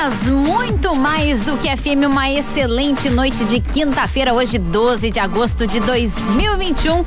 [0.00, 5.66] 10, muito mais do que FM, uma excelente noite de quinta-feira, hoje 12 de agosto
[5.66, 7.04] de 2021,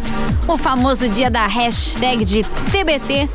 [0.48, 3.28] o famoso dia da hashtag de TBT.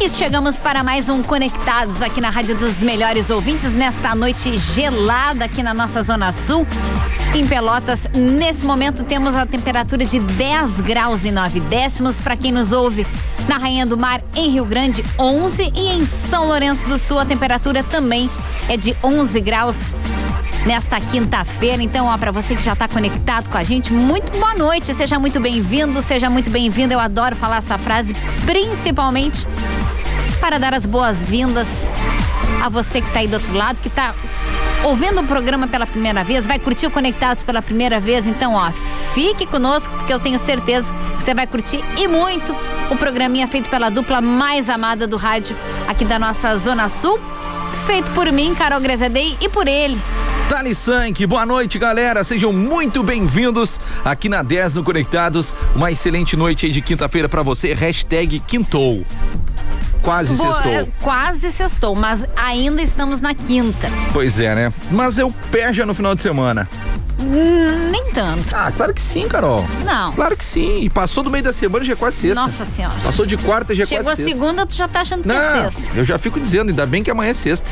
[0.00, 5.44] E chegamos para mais um Conectados aqui na Rádio dos Melhores Ouvintes, nesta noite gelada
[5.44, 6.66] aqui na nossa Zona Sul.
[7.34, 12.20] Em Pelotas, nesse momento temos a temperatura de 10 graus e 9 décimos.
[12.20, 13.06] Para quem nos ouve
[13.48, 15.72] na Rainha do Mar, em Rio Grande, 11.
[15.74, 18.28] E em São Lourenço do Sul, a temperatura também
[18.68, 19.94] é de 11 graus
[20.66, 21.82] nesta quinta-feira.
[21.82, 24.92] Então, ó, para você que já está conectado com a gente, muito boa noite.
[24.92, 26.92] Seja muito bem-vindo, seja muito bem-vinda.
[26.92, 28.12] Eu adoro falar essa frase,
[28.44, 29.46] principalmente
[30.38, 31.90] para dar as boas-vindas
[32.62, 34.14] a você que está aí do outro lado, que está
[34.84, 38.70] ouvindo o programa pela primeira vez, vai curtir o Conectados pela primeira vez, então ó,
[39.14, 42.54] fique conosco porque eu tenho certeza que você vai curtir e muito
[42.90, 45.56] o programinha feito pela dupla mais amada do rádio
[45.88, 47.18] aqui da nossa Zona Sul,
[47.86, 50.00] feito por mim, Carol Grezadei, e por ele,
[50.48, 52.22] Dani Sank, boa noite, galera.
[52.22, 55.54] Sejam muito bem-vindos aqui na 10 no Conectados.
[55.74, 57.72] Uma excelente noite aí de quinta-feira para você.
[57.72, 59.02] Hashtag Quintou.
[60.02, 60.72] Quase Boa, sextou.
[60.72, 63.88] É, quase sextou, mas ainda estamos na quinta.
[64.12, 64.72] Pois é, né?
[64.90, 66.68] Mas eu pé já no final de semana.
[67.20, 68.54] Hum, nem tanto.
[68.54, 69.64] Ah, claro que sim, Carol.
[69.84, 70.12] Não.
[70.12, 70.90] Claro que sim.
[70.92, 72.40] Passou do meio da semana já é quase sexta.
[72.40, 72.94] Nossa senhora.
[73.02, 74.16] Passou de quarta já é quase sexta.
[74.16, 75.82] Chegou a segunda, tu já tá achando que Não, é sexta.
[75.94, 77.70] Eu já fico dizendo, ainda bem que amanhã é sexta.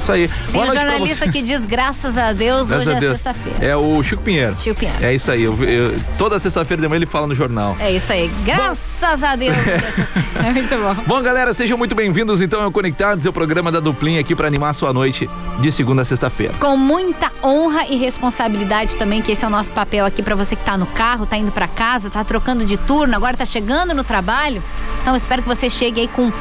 [0.00, 0.30] Isso aí.
[0.50, 3.58] Tem um jornalista que diz graças a Deus, graças hoje a é sexta-feira.
[3.64, 4.56] É o Chico Pinheiro.
[4.56, 5.04] Chico Pinheiro.
[5.04, 5.44] É isso aí.
[5.44, 7.76] Eu, eu, toda sexta-feira de manhã ele fala no jornal.
[7.78, 8.30] É isso aí.
[8.44, 9.26] Graças bom...
[9.26, 9.56] a Deus.
[10.42, 11.04] é muito bom.
[11.06, 14.70] Bom, galera, sejam muito bem-vindos então ao Conectados, o programa da Duplinha aqui para animar
[14.70, 15.28] a sua noite
[15.60, 16.54] de segunda a sexta-feira.
[16.58, 20.56] Com muita honra e responsabilidade também, que esse é o nosso papel aqui para você
[20.56, 23.94] que tá no carro, tá indo para casa, tá trocando de turno, agora tá chegando
[23.94, 24.62] no trabalho.
[25.02, 26.32] Então espero que você chegue aí com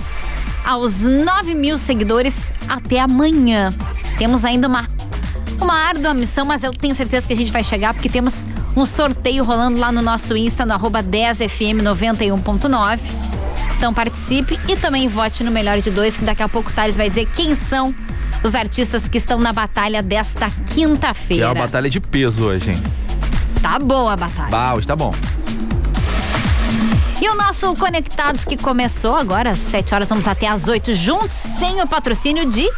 [0.64, 3.72] aos 9 mil seguidores até amanhã.
[4.18, 4.86] Temos ainda uma
[5.62, 8.46] uma árdua missão, mas eu tenho certeza que a gente vai chegar porque temos
[8.76, 12.98] um sorteio rolando lá no nosso Insta, no arroba 10fm91.9.
[13.76, 16.96] Então participe e também vote no Melhor de Dois, que daqui a pouco o Thales
[16.96, 17.94] vai dizer quem são
[18.42, 21.46] os artistas que estão na batalha desta quinta-feira.
[21.46, 22.82] É uma batalha de peso hoje, hein?
[23.60, 24.50] Tá boa a batalha.
[24.50, 25.14] Bah, hoje tá bom.
[27.22, 31.44] E o nosso Conectados que começou agora às 7 horas, vamos até às 8 juntos,
[31.60, 32.68] tem o patrocínio de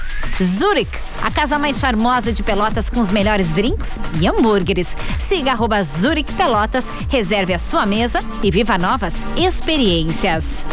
[0.43, 0.91] Zurich,
[1.22, 4.99] a casa mais charmosa de Pelotas com os melhores drinks e hambúrgueres.
[5.19, 10.66] Siga arroba Zurich Pelotas, reserve a sua mesa e viva novas experiências.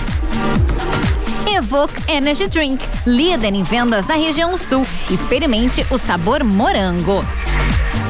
[1.47, 4.85] Evoque Energy Drink, líder em vendas na região sul.
[5.09, 7.25] Experimente o sabor morango.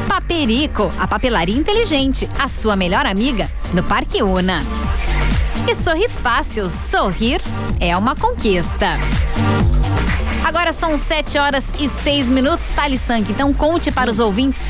[0.07, 4.63] Paperico, a papelaria inteligente, a sua melhor amiga no Parque Una.
[5.71, 7.41] E sorri fácil, sorrir
[7.79, 8.87] é uma conquista.
[10.43, 13.31] Agora são 7 horas e 6 minutos, Thales Sank.
[13.31, 14.63] Então conte para os ouvintes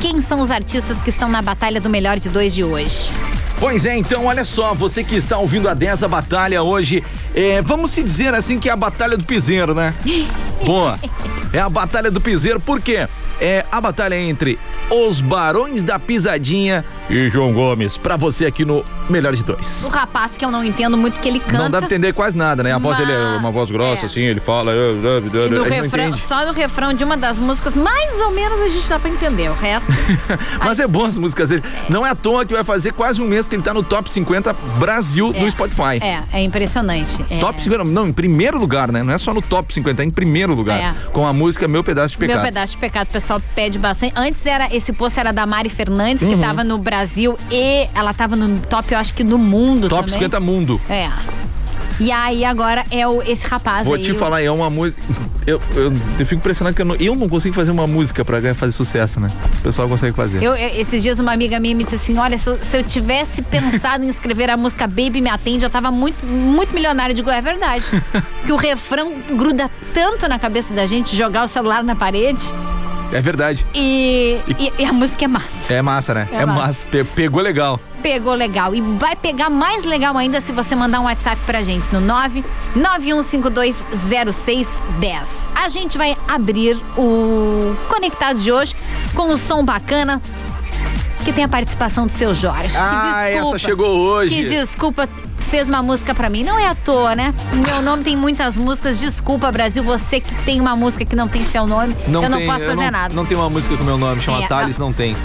[0.00, 3.10] quem são os artistas que estão na Batalha do Melhor de Dois de hoje.
[3.58, 7.04] Pois é, então olha só, você que está ouvindo a 10 a batalha hoje,
[7.34, 9.92] é, vamos se dizer assim que é a batalha do piseiro, né?
[10.64, 10.98] Boa.
[11.52, 13.06] É a batalha do piseiro, por quê?
[13.40, 14.58] É a batalha entre
[14.90, 19.84] os Barões da Pisadinha e João Gomes, pra você aqui no Melhor de Dois.
[19.84, 21.58] O rapaz que eu não entendo muito que ele canta.
[21.58, 22.72] Não dá pra entender quase nada, né?
[22.72, 24.06] A voz dele é uma voz grossa, é.
[24.06, 24.72] assim, ele fala.
[24.72, 28.88] E no refrão, só no refrão de uma das músicas, mais ou menos a gente
[28.88, 29.50] dá pra entender.
[29.50, 29.92] O resto.
[30.64, 31.62] Mas é bom as músicas dele.
[31.64, 31.92] É.
[31.92, 34.10] Não é à toa que vai fazer quase um mês que ele tá no top
[34.10, 35.40] 50 Brasil é.
[35.40, 35.98] do Spotify.
[36.00, 37.24] É, é impressionante.
[37.30, 37.38] É.
[37.38, 39.02] Top 50, não, em primeiro lugar, né?
[39.02, 40.80] Não é só no top 50, é em primeiro lugar.
[40.80, 40.94] É.
[41.12, 42.36] Com a música Meu Pedaço de Pecado.
[42.36, 44.12] Meu Pedaço de Pecado, o pessoal pede bastante.
[44.16, 46.30] Antes era, esse post era da Mari Fernandes, uhum.
[46.30, 50.02] que tava no Brasil e ela tava no top, eu acho que no mundo top
[50.10, 50.14] também.
[50.28, 50.80] 50 mundo.
[50.88, 51.08] É.
[52.00, 54.02] E aí agora é o, esse rapaz Vou aí.
[54.02, 55.02] te o- falar, é uma música.
[55.46, 58.40] Eu, eu, eu fico impressionado que eu não, eu não consigo fazer uma música pra
[58.40, 59.28] ganhar- fazer sucesso, né?
[59.58, 60.42] O pessoal consegue fazer.
[60.42, 62.82] Eu, eu- esses dias uma amiga minha me disse assim, olha, se eu, se eu
[62.82, 67.12] tivesse pensado em escrever a música Baby Me Atende, eu tava muito, muito milionária.
[67.12, 67.84] Eu digo, é verdade.
[68.46, 72.42] que o refrão gruda tanto na cabeça da gente, jogar o celular na parede
[73.12, 73.66] É verdade.
[73.74, 75.72] e, e, e a música é massa.
[75.72, 76.28] É massa, né?
[76.32, 76.86] É É, massa.
[76.86, 77.80] Pe- pegou legal.
[78.02, 78.74] Pegou legal.
[78.74, 82.00] E vai pegar mais legal ainda se você mandar um WhatsApp pra gente no
[84.10, 85.48] 991520610.
[85.54, 88.74] A gente vai abrir o Conectados de hoje
[89.14, 90.20] com um som bacana
[91.24, 92.74] que tem a participação do seu Jorge.
[92.78, 92.88] Ah,
[93.24, 94.34] que desculpa, essa chegou hoje.
[94.34, 95.08] Que desculpa,
[95.50, 96.42] fez uma música pra mim.
[96.44, 97.34] Não é à toa, né?
[97.66, 98.98] Meu nome tem muitas músicas.
[99.00, 101.94] Desculpa, Brasil, você que tem uma música que não tem seu nome.
[102.06, 103.14] eu não tem- posso fazer não, nada.
[103.14, 105.16] Não tem uma música com meu nome, chama É, Thales, não tem.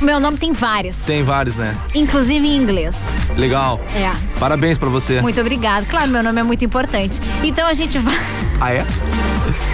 [0.00, 0.96] Meu nome tem várias.
[0.96, 1.76] Tem vários, né?
[1.94, 2.96] Inclusive em inglês.
[3.36, 3.80] Legal.
[3.94, 4.10] É.
[4.40, 5.20] Parabéns pra você.
[5.20, 5.86] Muito obrigada.
[5.86, 7.20] Claro, meu nome é muito importante.
[7.44, 8.16] Então a gente vai.
[8.60, 8.84] Ah, é?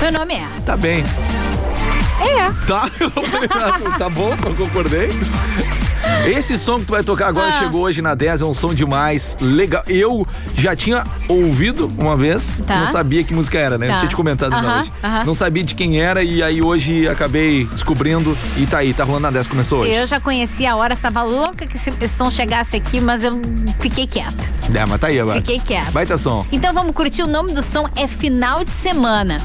[0.03, 0.47] Meu nome é.
[0.67, 1.03] Tá bem.
[2.21, 2.67] É.
[2.67, 3.11] Tá, eu
[3.91, 5.09] não tá bom, eu concordei.
[6.27, 7.53] Esse som que tu vai tocar agora Ah.
[7.59, 9.83] chegou hoje na 10, é um som demais, legal.
[9.89, 12.77] Eu já tinha ouvido uma vez, Tá.
[12.81, 13.87] não sabia que música era, né?
[13.87, 13.99] Eu Tá.
[13.99, 14.93] tinha te comentado na Aham, hoje.
[15.03, 15.25] aham.
[15.25, 19.23] Não sabia de quem era e aí hoje acabei descobrindo e tá aí, tá rolando
[19.23, 19.93] na 10, começou hoje.
[19.93, 23.41] Eu já conhecia a hora, estava louca que esse, esse som chegasse aqui, mas eu
[23.81, 24.43] fiquei quieta.
[24.75, 25.39] É, mas tá aí agora.
[25.41, 25.91] Fiquei quieta.
[25.91, 26.45] Baita som.
[26.53, 27.23] Então vamos curtir.
[27.23, 29.39] O nome do som é Final de Semana.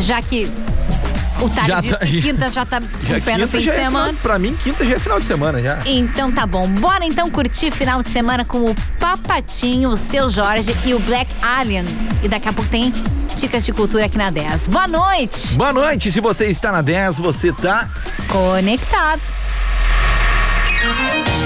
[0.00, 0.50] Já que
[1.40, 3.70] o Thales disse tá- que quinta já tá com Já o pé no fim de
[3.70, 4.06] é semana.
[4.08, 5.78] final, pra mim, quinta já é final de semana já.
[5.86, 6.66] Então tá bom.
[6.68, 11.30] Bora então curtir final de semana com o Papatinho, o seu Jorge e o Black
[11.42, 11.84] Alien.
[12.22, 12.92] E daqui a pouco tem
[13.36, 14.66] dicas de cultura aqui na 10.
[14.68, 15.54] Boa noite!
[15.54, 17.88] Boa noite, se você está na 10, você tá
[18.28, 19.22] Conectado.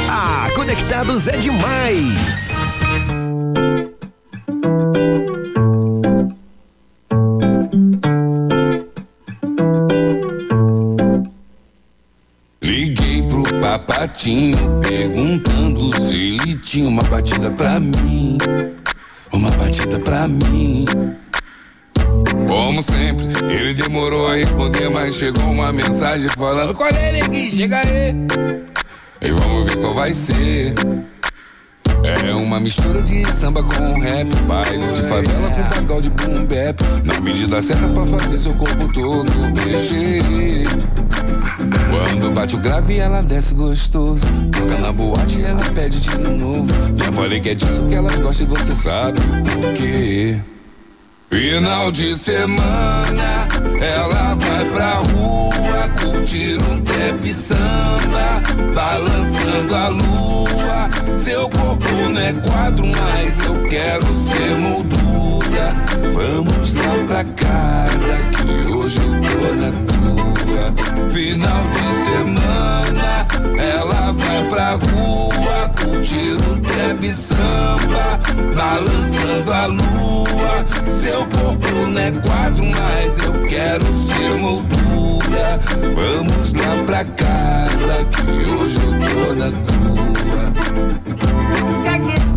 [0.09, 2.54] Ah, conectados é demais.
[13.85, 18.39] Pro papatinho perguntando se ele tinha uma batida pra mim.
[19.33, 20.85] Uma batida pra mim.
[22.49, 27.51] Como sempre, ele demorou a responder, mas chegou uma mensagem falando: Qual é, neguinho?
[27.51, 28.15] Chega aí.
[29.21, 30.75] E vamos ver qual vai ser.
[32.05, 36.83] É uma mistura de samba com rap, baile de favela com pagode boom bap.
[37.03, 40.23] Na medida certa pra fazer seu corpo todo mexer.
[41.91, 44.27] Quando bate o grave, ela desce gostoso.
[44.53, 46.71] Toca na boate, ela pede de novo.
[46.95, 50.39] Já falei que é disso que elas gostam e você sabe por quê.
[51.31, 53.49] Final de semana,
[53.81, 58.41] ela vai pra rua curtir um trap samba,
[58.75, 61.17] balançando a lua.
[61.17, 65.04] Seu corpo não é quadro, mas eu quero ser moldura.
[66.13, 70.65] Vamos lá pra casa, que hoje eu tô na tua.
[71.11, 73.27] Final de semana,
[73.59, 78.21] ela vai pra rua curtir um trap samba,
[78.55, 80.67] balançando a lua.
[80.91, 85.61] Seu corpo não é quadro, mas eu quero ser moldura.
[85.95, 91.24] Vamos lá pra casa, que hoje eu tô na tua.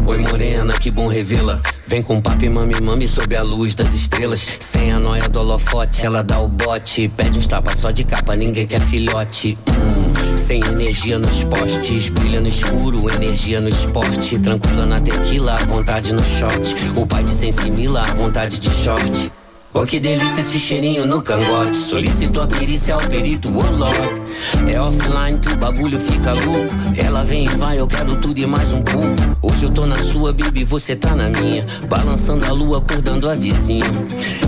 [0.07, 1.61] Oi morena, que bom revê-la.
[1.85, 4.57] Vem com papo mami mami sob a luz das estrelas.
[4.57, 7.09] Sem a noia do holofote, ela dá o bote.
[7.09, 9.57] Pede uns tapas só de capa, ninguém quer filhote.
[9.69, 14.39] Hum, Sem energia nos postes Brilha no escuro, energia no esporte.
[14.39, 18.69] Tranquila na tequila, à vontade no shot O pai de sem simila, à vontade de
[18.69, 19.31] short
[19.79, 21.77] Oh, que delícia esse cheirinho no cangote.
[21.77, 24.23] Solicito a perícia ao perito, Lord.
[24.67, 26.73] É offline que o bagulho fica louco.
[26.97, 29.07] Ela vem e vai, eu quero tudo e mais um pouco.
[29.39, 31.63] Hoje eu tô na sua, baby, você tá na minha.
[31.87, 33.85] Balançando a lua, acordando a vizinha.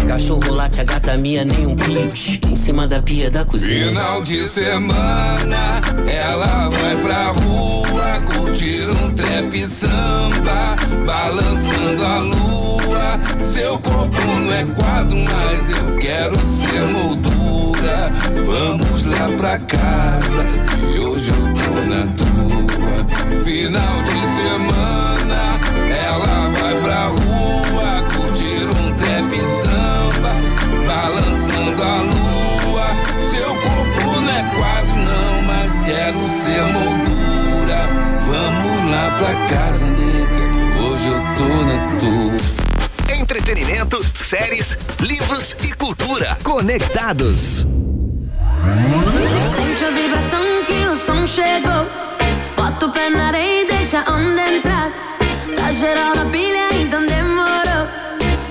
[0.07, 2.09] Cachorro late, a gata minha, nem um pio.
[2.15, 3.89] Shh, Em cima da pia da cozinha.
[3.89, 5.79] Final de semana,
[19.49, 23.43] pra casa, que hoje eu tô na tua.
[23.43, 30.35] Final de semana, ela vai pra rua curtir um trap samba,
[30.85, 32.95] balançando a lua.
[33.31, 37.89] Seu corpo não é quadro, não, mas quero ser moldura.
[38.27, 43.15] Vamos lá pra casa, nega, que hoje eu tô na tua.
[43.19, 46.37] Entretenimento, séries, livros e cultura.
[46.43, 47.65] Conectados
[51.29, 51.85] chegou.
[52.55, 54.89] Bota o pé na areia e deixa a onda entrar.
[55.55, 57.85] Tá geral na pilha, então demorou.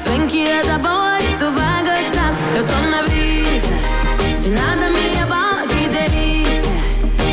[0.05, 2.33] Vem que é da boa e tu vai gostar.
[2.57, 3.75] Eu tô na brisa
[4.45, 6.73] e nada me abala, que delícia.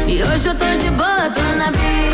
[0.08, 2.05] E hoje eu tô de boa, tô na brisa.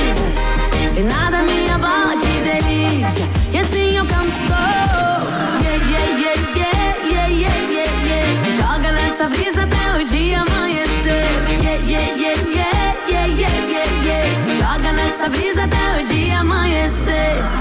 [16.41, 17.60] Até o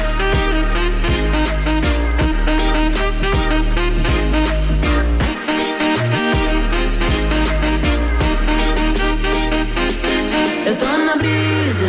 [11.21, 11.85] Brisa.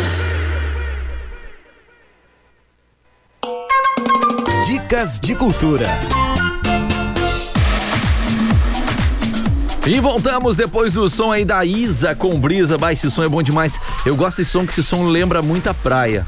[4.65, 5.87] Dicas de cultura.
[9.85, 12.77] E voltamos depois do som aí da Isa com brisa.
[12.77, 13.79] Bah, esse som é bom demais.
[14.05, 16.23] Eu gosto desse som, que esse som lembra muito a praia.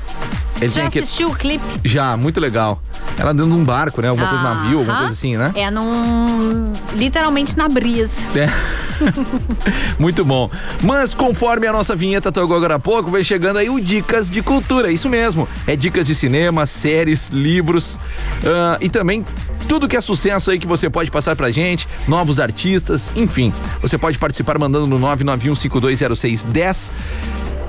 [0.60, 1.64] Ele Já aquele- assistiu o clipe?
[1.84, 2.82] Já, muito legal.
[3.18, 4.08] Ela dentro de um barco, né?
[4.10, 5.52] Alguma coisa, navio, alguma coisa assim, né?
[5.56, 6.72] É num.
[6.96, 8.16] literalmente na brisa.
[8.38, 8.50] É.
[10.00, 10.50] Muito bom.
[10.84, 14.42] Mas conforme a nossa vinheta tocou agora há pouco, vem chegando aí o Dicas de
[14.42, 14.92] Cultura.
[14.92, 15.48] Isso mesmo.
[15.68, 18.00] É dicas de cinema, séries, livros
[18.46, 19.26] ah, e também
[19.68, 23.52] tudo que é sucesso aí que você pode passar pra gente, novos artistas, enfim.
[23.82, 26.92] Você pode participar mandando no 991520610.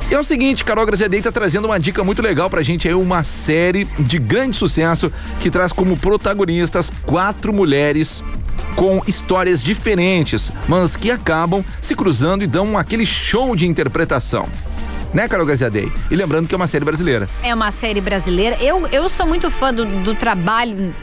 [0.08, 2.94] E é o seguinte, Carol Graziadei tá trazendo uma dica muito legal pra gente aí,
[2.94, 8.22] uma série de grande sucesso que traz como protagonistas quatro mulheres
[8.76, 14.48] com histórias diferentes, mas que acabam se cruzando e dão aquele show de interpretação.
[15.14, 15.90] Né, Carol Graziadei?
[16.10, 17.28] E lembrando que é uma série brasileira.
[17.42, 18.56] É uma série brasileira.
[18.62, 20.94] Eu, eu sou muito fã do, do trabalho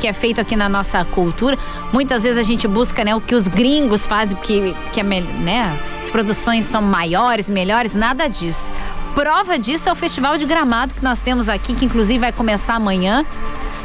[0.00, 1.58] que é feito aqui na nossa cultura.
[1.92, 5.78] Muitas vezes a gente busca né, o que os gringos fazem, que, que é, né,
[6.00, 8.72] as produções são maiores, melhores, nada disso.
[9.14, 12.74] Prova disso é o Festival de Gramado que nós temos aqui, que inclusive vai começar
[12.74, 13.24] amanhã.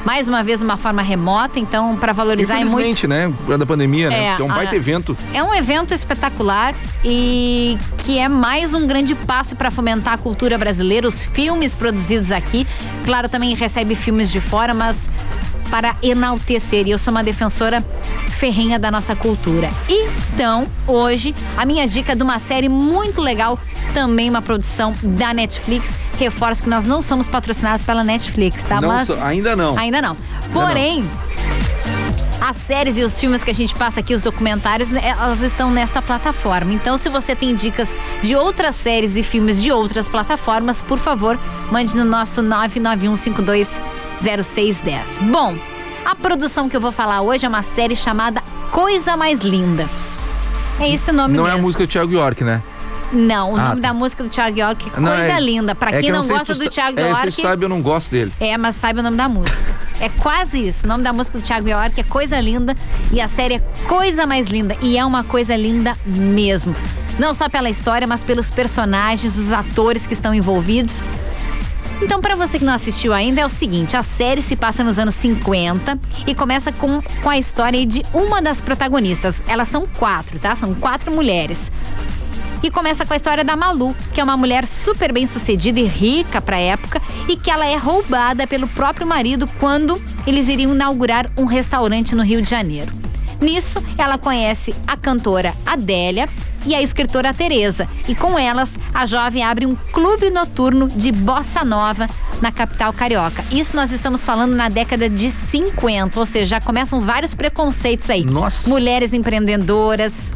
[0.06, 3.08] Mais uma vez, de uma forma remota, então, para valorizar é muito.
[3.08, 3.34] Né?
[3.58, 4.26] Da pandemia, né?
[4.26, 5.16] É, Porque é um a- baita evento.
[5.34, 10.60] É um evento espetacular e que é mais um grande passo para fomentar a cultura
[10.60, 12.68] brasileira, os filmes produzidos aqui.
[13.04, 15.10] Claro, também recebe filmes de fora, mas
[15.70, 16.88] para enaltecer.
[16.88, 17.84] E eu sou uma defensora
[18.38, 19.70] ferrenha da nossa cultura.
[19.88, 23.60] Então, hoje, a minha dica é de uma série muito legal,
[23.94, 25.98] também uma produção da Netflix.
[26.18, 28.80] Reforço que nós não somos patrocinados pela Netflix, tá?
[28.82, 29.78] Não mas so- ainda não.
[29.78, 30.16] Ainda não.
[30.54, 31.10] Porém,
[32.42, 35.72] as séries e os filmes que a gente passa aqui, os documentários, né, elas estão
[35.72, 36.74] nesta plataforma.
[36.74, 41.40] Então, se você tem dicas de outras séries e filmes de outras plataformas, por favor,
[41.72, 42.42] mande no nosso
[44.22, 45.20] 991520610.
[45.32, 45.56] Bom,
[46.06, 48.42] a produção que eu vou falar hoje é uma série chamada
[48.72, 49.90] Coisa Mais Linda.
[50.80, 51.58] É esse o nome Não mesmo.
[51.58, 52.62] é a música do Thiago York, né?
[53.14, 53.88] Não, o Ah, nome tá.
[53.90, 55.74] da música do Thiago York, Não, Coisa é- Linda.
[55.76, 57.32] Pra é quem que não, gosta do Thiago é, York.
[57.32, 58.34] Você sabe, eu não gosto dele.
[58.40, 59.58] É, mas saiba o nome da música.
[59.98, 60.86] É quase isso.
[60.86, 62.76] O nome da música do Thiago York é Coisa Linda
[63.14, 64.76] e a série é Coisa Mais Linda.
[64.82, 66.76] E é uma coisa linda mesmo.
[67.18, 71.06] Não só pela história, mas pelos personagens, os atores que estão envolvidos.
[72.02, 75.00] Então, para você que não assistiu ainda, é o seguinte: a série se passa nos
[75.00, 79.42] anos 50 e começa com, com a história de uma das protagonistas.
[79.48, 80.56] Elas são quatro, tá?
[80.56, 81.72] São quatro mulheres.
[82.64, 85.86] E começa com a história da Malu, que é uma mulher super bem sucedida e
[85.86, 91.30] rica pra época e que ela é roubada pelo próprio marido quando eles iriam inaugurar
[91.38, 92.92] um restaurante no Rio de Janeiro.
[93.42, 96.28] Nisso, ela conhece a cantora Adélia
[96.66, 97.88] e a escritora Teresa.
[98.08, 102.10] E com elas, a jovem abre um clube noturno de bossa nova
[102.42, 103.44] na capital carioca.
[103.52, 108.24] Isso nós estamos falando na década de 50, ou seja, já começam vários preconceitos aí.
[108.24, 108.70] Nossa.
[108.70, 110.34] Mulheres empreendedoras,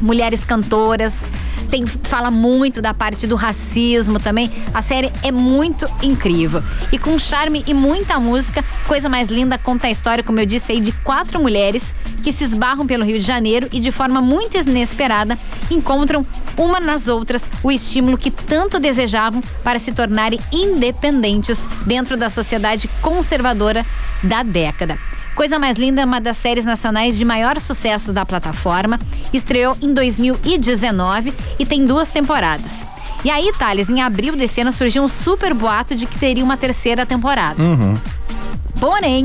[0.00, 1.30] mulheres cantoras.
[1.72, 4.52] Tem, fala muito da parte do racismo também.
[4.74, 6.62] A série é muito incrível.
[6.92, 10.70] E com charme e muita música, coisa mais linda conta a história, como eu disse
[10.70, 14.54] aí, de quatro mulheres que se esbarram pelo Rio de Janeiro e de forma muito
[14.58, 15.34] inesperada
[15.70, 16.20] encontram
[16.58, 22.86] uma nas outras o estímulo que tanto desejavam para se tornarem independentes dentro da sociedade
[23.00, 23.86] conservadora
[24.22, 24.98] da década.
[25.34, 29.00] Coisa Mais Linda é uma das séries nacionais de maior sucesso da plataforma.
[29.32, 32.86] Estreou em 2019 e tem duas temporadas.
[33.24, 36.56] E aí, Thales, em abril desse ano surgiu um super boato de que teria uma
[36.56, 37.62] terceira temporada.
[38.78, 39.24] Porém,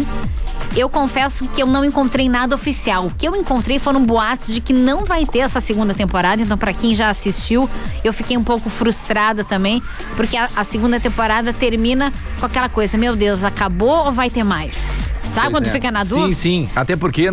[0.75, 3.07] eu confesso que eu não encontrei nada oficial.
[3.07, 6.41] O que eu encontrei foram boatos de que não vai ter essa segunda temporada.
[6.41, 7.67] Então, para quem já assistiu,
[8.03, 9.81] eu fiquei um pouco frustrada também,
[10.15, 14.43] porque a, a segunda temporada termina com aquela coisa: meu Deus, acabou ou vai ter
[14.43, 15.07] mais?
[15.33, 15.71] Sabe Pois quando é.
[15.71, 16.27] fica na dúvida?
[16.27, 16.67] Sim, sim.
[16.75, 17.27] Até porque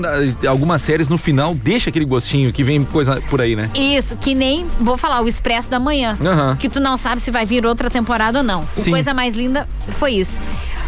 [0.49, 3.71] algumas séries no final deixa aquele gostinho que vem coisa por aí, né?
[3.75, 6.17] Isso, que nem, vou falar, o Expresso da Manhã.
[6.25, 6.57] Aham.
[6.57, 8.69] Que tu não sabe se vai vir outra temporada ou não.
[8.77, 8.91] O Sim.
[8.91, 9.67] Coisa mais linda
[9.99, 10.39] foi isso.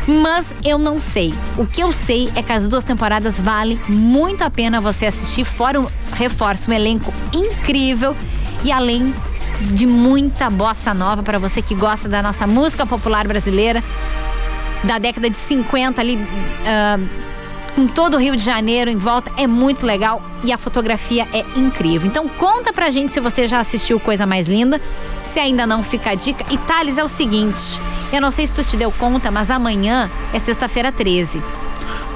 [0.07, 1.35] Mas eu não sei.
[1.57, 5.45] O que eu sei é que as duas temporadas vale muito a pena você assistir.
[5.45, 8.15] Fora um reforço, um elenco incrível
[8.63, 9.13] e além
[9.61, 13.83] de muita bossa nova para você que gosta da nossa música popular brasileira
[14.87, 16.19] da década de 50 ali.
[16.65, 16.99] ah,
[17.77, 21.45] com todo o Rio de Janeiro em volta, é muito legal e a fotografia é
[21.55, 22.09] incrível.
[22.09, 24.81] Então conta pra gente se você já assistiu Coisa Mais Linda,
[25.23, 26.43] se ainda não fica a dica.
[26.51, 27.79] E Thales, é o seguinte,
[28.11, 31.43] eu não sei se tu te deu conta, mas amanhã é sexta-feira 13.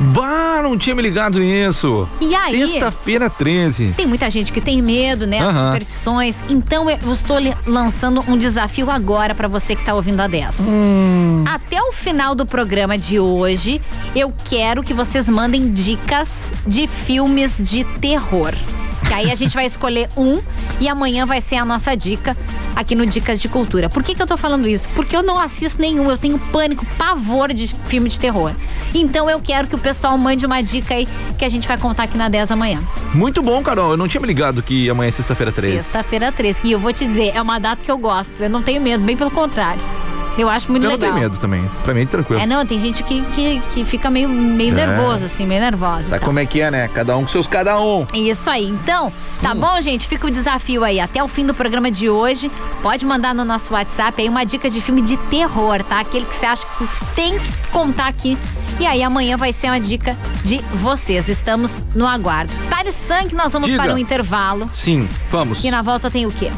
[0.01, 2.09] Bah, não tinha me ligado nisso.
[2.21, 2.67] E aí?
[2.67, 3.93] Sexta-feira 13.
[3.97, 5.41] Tem muita gente que tem medo, né?
[5.41, 5.67] Aham.
[5.67, 6.37] superstições.
[6.49, 7.37] Então eu estou
[7.67, 10.61] lançando um desafio agora pra você que tá ouvindo a 10.
[10.61, 11.45] Hum.
[11.47, 13.81] Até o final do programa de hoje,
[14.15, 18.55] eu quero que vocês mandem dicas de filmes de terror.
[19.07, 20.41] Que aí a gente vai escolher um
[20.79, 22.37] e amanhã vai ser a nossa dica
[22.77, 23.89] aqui no Dicas de Cultura.
[23.89, 24.89] Por que, que eu tô falando isso?
[24.95, 28.55] Porque eu não assisto nenhum, eu tenho pânico, pavor de filme de terror.
[28.95, 31.07] Então eu quero que o pessoal mande uma dica aí
[31.39, 32.83] que a gente vai contar aqui na 10 amanhã.
[33.15, 33.93] Muito bom, Carol.
[33.93, 35.83] Eu não tinha me ligado que amanhã é sexta-feira 13.
[35.83, 36.61] Sexta-feira 13.
[36.65, 38.43] E eu vou te dizer, é uma data que eu gosto.
[38.43, 39.83] Eu não tenho medo, bem pelo contrário.
[40.41, 41.11] Eu acho muito Eu não legal.
[41.13, 41.71] tenho medo também.
[41.83, 42.41] Pra mim é tranquilo.
[42.43, 44.87] É, não, tem gente que, que, que fica meio, meio É.
[44.87, 46.09] nervoso, assim, meio nervosa.
[46.11, 46.89] Sabe como é que é, né?
[46.89, 48.07] Cada um com seus cada um.
[48.15, 48.67] Isso aí.
[48.69, 49.61] Então, tá Hum.
[49.61, 50.07] bom, gente?
[50.09, 50.99] Fica o desafio aí.
[51.01, 52.51] Até o fim do programa de hoje,
[52.83, 56.01] pode mandar no nosso WhatsApp aí uma dica de filme de terror, tá?
[56.01, 58.39] Aquele que você acha que tem que contar aqui.
[58.79, 61.29] E aí amanhã vai ser uma dica de vocês.
[61.29, 62.53] Estamos no aguardo.
[62.71, 63.83] Thales Sank, nós vamos Diga.
[63.83, 64.71] para um intervalo.
[64.73, 65.63] Sim, vamos.
[65.63, 66.51] E na volta tem o quê?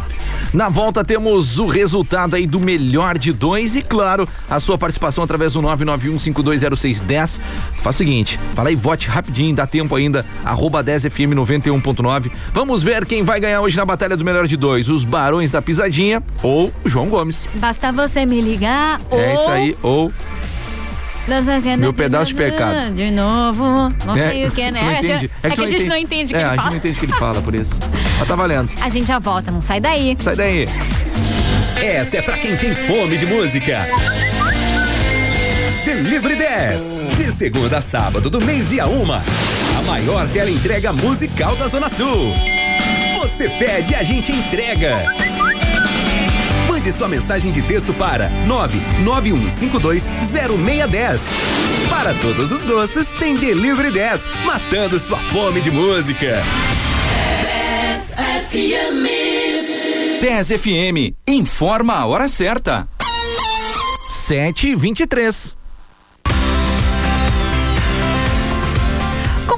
[0.53, 5.25] Na volta temos o resultado aí do melhor de dois e, claro, a sua participação
[5.25, 7.41] através do 991520610.
[7.79, 12.31] Faz o seguinte, fala aí, vote rapidinho, dá tempo ainda, arroba 10fm91.9.
[12.53, 15.63] Vamos ver quem vai ganhar hoje na Batalha do Melhor de Dois, os Barões da
[15.63, 17.49] Pisadinha ou o João Gomes.
[17.55, 19.19] Basta você me ligar ou...
[19.19, 20.13] É isso aí, ou...
[21.79, 22.93] Meu pedaço de pecado.
[22.95, 23.65] De novo.
[24.05, 24.81] Não sei o que, né?
[24.83, 25.31] não É, entende.
[25.43, 26.71] é que a gente não entende o que é, ele a gente fala.
[26.71, 27.79] não entende o que ele fala, por isso.
[28.19, 28.73] Mas tá valendo.
[28.81, 30.17] A gente já volta, não sai daí.
[30.19, 30.65] Sai daí.
[31.77, 33.87] Essa é pra quem tem fome de música.
[35.85, 36.83] Delivery 10.
[37.17, 39.23] De segunda a sábado, do meio-dia a uma.
[39.79, 42.35] A maior tela entrega musical da Zona Sul.
[43.21, 45.05] Você pede, a gente entrega.
[46.83, 51.21] Mande sua mensagem de texto para 991520610.
[51.89, 56.43] Para todos os gostos, tem Delivery 10, matando sua fome de música.
[60.21, 62.89] 10 FM, informa a hora certa.
[64.27, 64.75] 7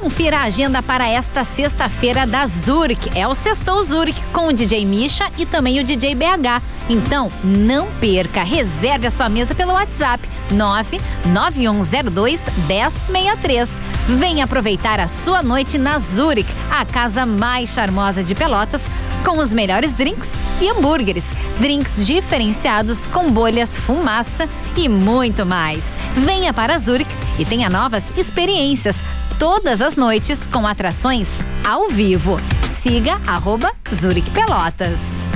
[0.05, 3.09] Confira a agenda para esta sexta-feira da Zurich.
[3.17, 6.61] É o Sextou Zurich com o DJ Misha e também o DJ BH.
[6.87, 13.81] Então, não perca, reserve a sua mesa pelo WhatsApp 99102 1063.
[14.19, 18.83] Venha aproveitar a sua noite na Zurich, a casa mais charmosa de Pelotas,
[19.23, 21.25] com os melhores drinks e hambúrgueres.
[21.59, 25.97] Drinks diferenciados com bolhas, fumaça e muito mais.
[26.15, 28.97] Venha para Zurich e tenha novas experiências
[29.39, 31.29] todas as noites com atrações
[31.63, 32.37] ao vivo.
[32.81, 35.27] Siga arroba Zurich Pelotas.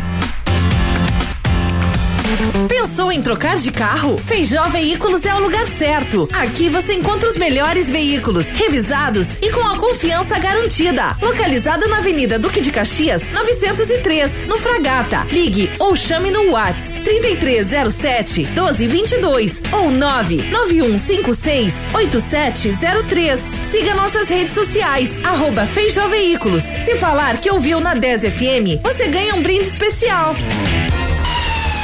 [2.68, 4.18] Pensou em trocar de carro?
[4.26, 6.30] Feijó Veículos é o lugar certo.
[6.34, 11.18] Aqui você encontra os melhores veículos, revisados e com a confiança garantida.
[11.22, 15.26] Localizada na Avenida Duque de Caxias, 903, no Fragata.
[15.32, 23.40] Ligue ou chame no Whats 3307 1222 ou 99156 8703.
[23.72, 26.64] Siga nossas redes sociais, arroba Feijó Veículos.
[26.64, 30.36] Se falar que ouviu na 10 FM, você ganha um brinde especial.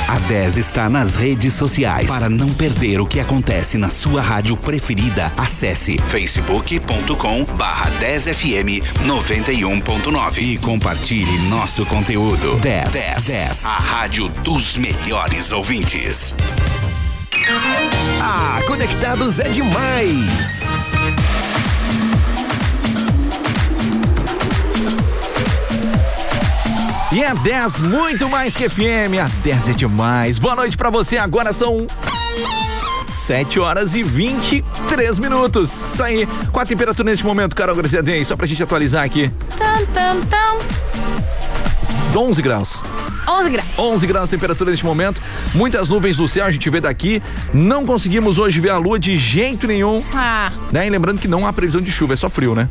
[0.08, 2.06] A 10 está nas redes sociais.
[2.06, 10.38] Para não perder o que acontece na sua rádio preferida, acesse facebook.com barra 10fm 91.9
[10.38, 12.58] e compartilhe nosso conteúdo.
[12.58, 16.36] 10, 10, 10, a rádio dos melhores ouvintes.
[18.22, 20.95] Ah, conectados é demais!
[27.16, 30.38] E a 10 muito mais que FM, a 10 é demais.
[30.38, 31.88] Boa noite pra você, agora são
[33.10, 35.72] 7 horas e 23 minutos.
[35.72, 36.28] Isso aí.
[36.52, 38.26] Qual a temperatura neste momento, Carol Graciadei?
[38.26, 39.32] Só pra gente atualizar aqui.
[39.58, 40.58] Tam, tam, tam.
[42.22, 42.82] 11 graus.
[43.26, 43.80] 11 graus.
[43.80, 45.22] 11 graus de temperatura neste momento.
[45.54, 47.24] Muitas nuvens do céu, a gente vê daqui.
[47.54, 50.04] Não conseguimos hoje ver a lua de jeito nenhum.
[50.14, 50.86] Ah, Né?
[50.86, 52.68] E lembrando que não há previsão de chuva, é só frio, né?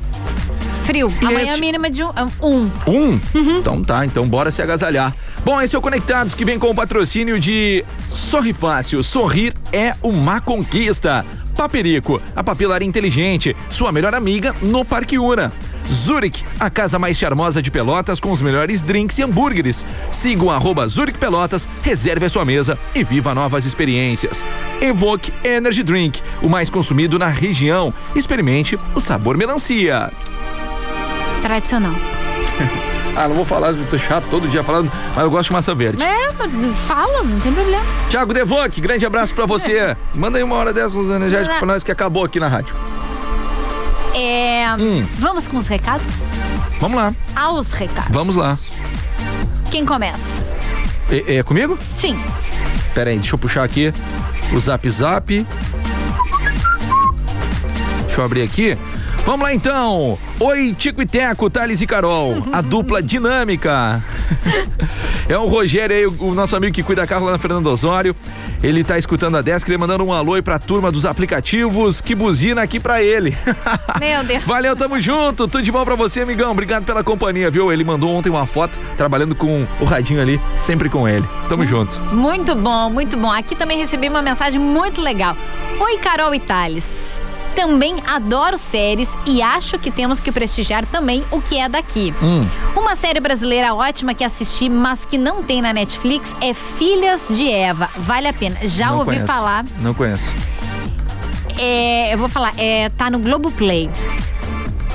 [0.85, 1.09] Frio.
[1.21, 2.11] E Amanhã este- a mínima de um.
[2.43, 2.71] um.
[2.87, 3.21] Um?
[3.59, 5.15] Então tá, então bora se agasalhar.
[5.45, 9.03] Bom, esse é o Conectados que vem com o patrocínio de Sorri Fácil.
[9.03, 11.25] Sorrir é uma conquista.
[11.57, 15.53] Paperico, a papelaria inteligente, sua melhor amiga no Parque Una.
[15.89, 19.85] Zurich, a casa mais charmosa de Pelotas com os melhores drinks e hambúrgueres.
[20.11, 24.45] Siga o arroba Zurich Pelotas, reserve a sua mesa e viva novas experiências.
[24.81, 27.93] Evoque Energy Drink, o mais consumido na região.
[28.17, 30.11] Experimente o sabor melancia.
[31.45, 31.93] Tradicional.
[33.17, 36.03] Ah, não vou falar, tô chato todo dia falando, mas eu gosto de massa verde.
[36.03, 36.33] É,
[36.85, 37.85] fala, não tem problema.
[38.09, 39.97] Tiago Devoque, grande abraço pra você.
[40.13, 42.75] Manda aí uma hora dessas uns energéticos pra nós que acabou aqui na rádio.
[44.17, 44.67] É.
[44.77, 45.07] Hum.
[45.21, 46.77] Vamos com os recados?
[46.81, 48.11] Vamos lá, Aos recados.
[48.11, 48.59] vamos lá.
[49.71, 50.45] Quem começa?
[51.09, 51.79] É, é comigo?
[51.95, 52.19] Sim.
[52.97, 53.93] Pera aí, deixa eu puxar aqui
[54.53, 55.47] o zap zap.
[58.07, 58.77] Deixa eu abrir aqui.
[59.25, 60.19] Vamos lá então.
[60.39, 64.05] Oi, Tico e Teco, Thales e Carol, a dupla dinâmica.
[65.27, 68.15] é o Rogério aí, o, nosso amigo que cuida carro lá na Fernando Osório.
[68.63, 72.15] Ele tá escutando a 10, queria mandar um alô aí pra turma dos aplicativos que
[72.15, 73.35] buzina aqui pra ele.
[73.99, 74.45] Meu Deus.
[74.45, 75.49] Valeu, tamo junto.
[75.49, 76.51] Tudo de bom pra você, amigão.
[76.51, 77.73] Obrigado pela companhia, viu?
[77.73, 81.27] Ele mandou ontem uma foto trabalhando com o radinho ali, sempre com ele.
[81.49, 81.99] Tamo junto.
[82.15, 83.31] Muito bom, muito bom.
[83.31, 85.35] Aqui também recebi uma mensagem muito legal.
[85.81, 87.23] Oi, Carol e Thales.
[87.55, 92.13] Também adoro séries e acho que temos que prestigiar também o que é daqui.
[92.23, 92.41] Hum.
[92.77, 97.51] Uma série brasileira ótima que assisti, mas que não tem na Netflix é Filhas de
[97.51, 97.89] Eva.
[97.97, 98.57] Vale a pena.
[98.63, 99.27] Já Não ouvi conheço.
[99.27, 99.65] falar.
[99.81, 100.33] Não conheço.
[101.59, 103.89] É, eu vou falar, é, tá no Globoplay.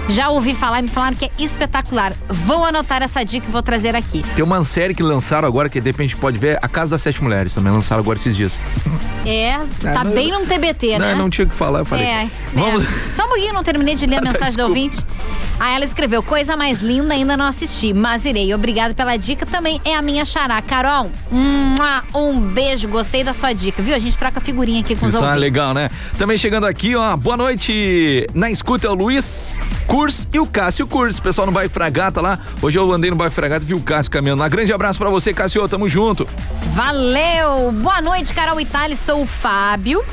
[0.10, 2.14] Já ouvi falar e me falaram que é espetacular.
[2.28, 4.22] Vou anotar essa dica e vou trazer aqui.
[4.36, 7.22] Tem uma série que lançaram agora que de repente pode ver, A Casa das Sete
[7.24, 8.60] Mulheres, também lançaram agora esses dias.
[9.26, 11.12] É, tá não- bem num TBT, né?
[11.12, 12.06] Não, não tinha o que falar, eu falei.
[12.06, 12.84] É, Vamos.
[12.84, 12.88] é.
[13.14, 14.70] Só um pouquinho, não terminei de ler a mensagem do Desculpa.
[14.70, 14.98] ouvinte.
[15.60, 18.54] Aí ela escreveu, coisa mais linda, ainda não assisti, mas irei.
[18.54, 20.62] Obrigado pela dica, também é a minha xará.
[20.62, 21.12] Carol,
[22.16, 23.94] um beijo, gostei da sua dica, viu?
[23.96, 25.42] A gente troca figurinha aqui com os Isso é ouvintes.
[25.42, 25.90] legal, né?
[26.18, 28.26] Também chegando aqui, ó, boa noite.
[28.34, 29.54] Na escuta é o Luiz
[30.32, 31.20] E o Cássio Curs.
[31.20, 32.40] Pessoal no bairro Fragata lá.
[32.62, 34.48] Hoje eu andei no bairro Fragata e vi o Cássio caminhando lá.
[34.48, 35.68] Grande abraço pra você, Cássio.
[35.68, 36.26] Tamo junto.
[36.74, 37.72] Valeu!
[37.74, 38.96] Boa noite, Carol Itália.
[38.96, 40.04] Sou o Fábio.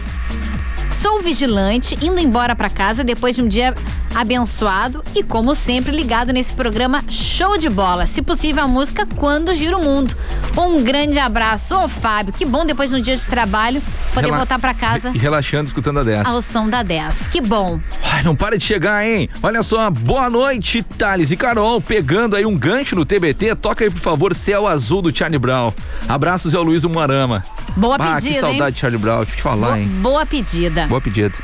[0.91, 3.75] Sou vigilante, indo embora pra casa depois de um dia
[4.15, 8.07] abençoado e, como sempre, ligado nesse programa show de bola.
[8.07, 10.17] Se possível, a música Quando Gira o Mundo.
[10.57, 12.33] Um grande abraço, ô Fábio.
[12.33, 13.83] Que bom depois de um dia de trabalho
[14.15, 16.31] poder Rela- voltar pra casa relaxando, escutando a dessa.
[16.31, 17.29] ao som da 10.
[17.29, 17.79] Que bom.
[18.17, 19.29] Ai, não para de chegar, hein?
[19.43, 21.83] Olha só, boa noite, Thales e Carol.
[21.83, 25.71] Pegando aí um gancho no TBT, toca aí, por favor, Céu Azul do Charlie Brown.
[26.09, 27.43] Abraços, Zé Luiz do Moarama.
[27.77, 28.73] Boa ah, pedida, que saudade hein?
[28.73, 29.89] de Charlie Brown, deixa eu te falar, Boa, hein?
[30.01, 30.87] boa pedida.
[30.87, 31.37] Boa pedida.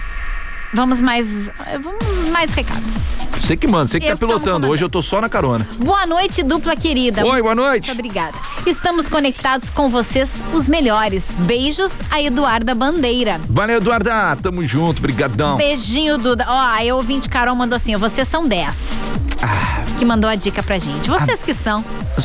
[0.75, 1.51] Vamos mais.
[1.83, 3.23] Vamos mais recados.
[3.41, 4.69] Você que manda, você que Eu tá que tomo pilotando.
[4.69, 5.67] Hoje eu tô só na carona.
[5.79, 7.27] Boa noite, dupla querida.
[7.27, 7.89] Oi, boa noite.
[7.89, 8.37] Muito obrigada.
[8.65, 11.35] Estamos conectados com vocês, os melhores.
[11.41, 13.41] Beijos a Eduarda Bandeira.
[13.49, 14.37] Valeu, Eduarda.
[14.37, 15.57] Tamo junto, brigadão.
[15.57, 16.47] Beijinho, Duda.
[16.49, 18.77] Ó, eu ouvinte Carol mandou assim: vocês são 10.
[19.43, 19.83] Ah.
[19.99, 21.11] Que mandou a dica pra gente.
[21.11, 21.85] Vocês que são.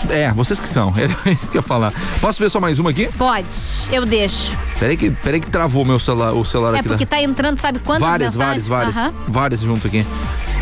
[0.09, 0.93] É, vocês que são.
[1.25, 1.93] É isso que eu ia falar.
[2.21, 3.09] Posso ver só mais uma aqui?
[3.17, 3.47] Pode,
[3.91, 4.55] eu deixo.
[4.79, 6.87] Peraí que, peraí que travou meu celular, o celular É aqui.
[6.89, 7.17] porque da...
[7.17, 8.67] tá entrando, sabe quantas várias, mensagens?
[8.67, 9.13] várias, várias.
[9.15, 9.25] Aham.
[9.27, 10.05] Várias junto aqui.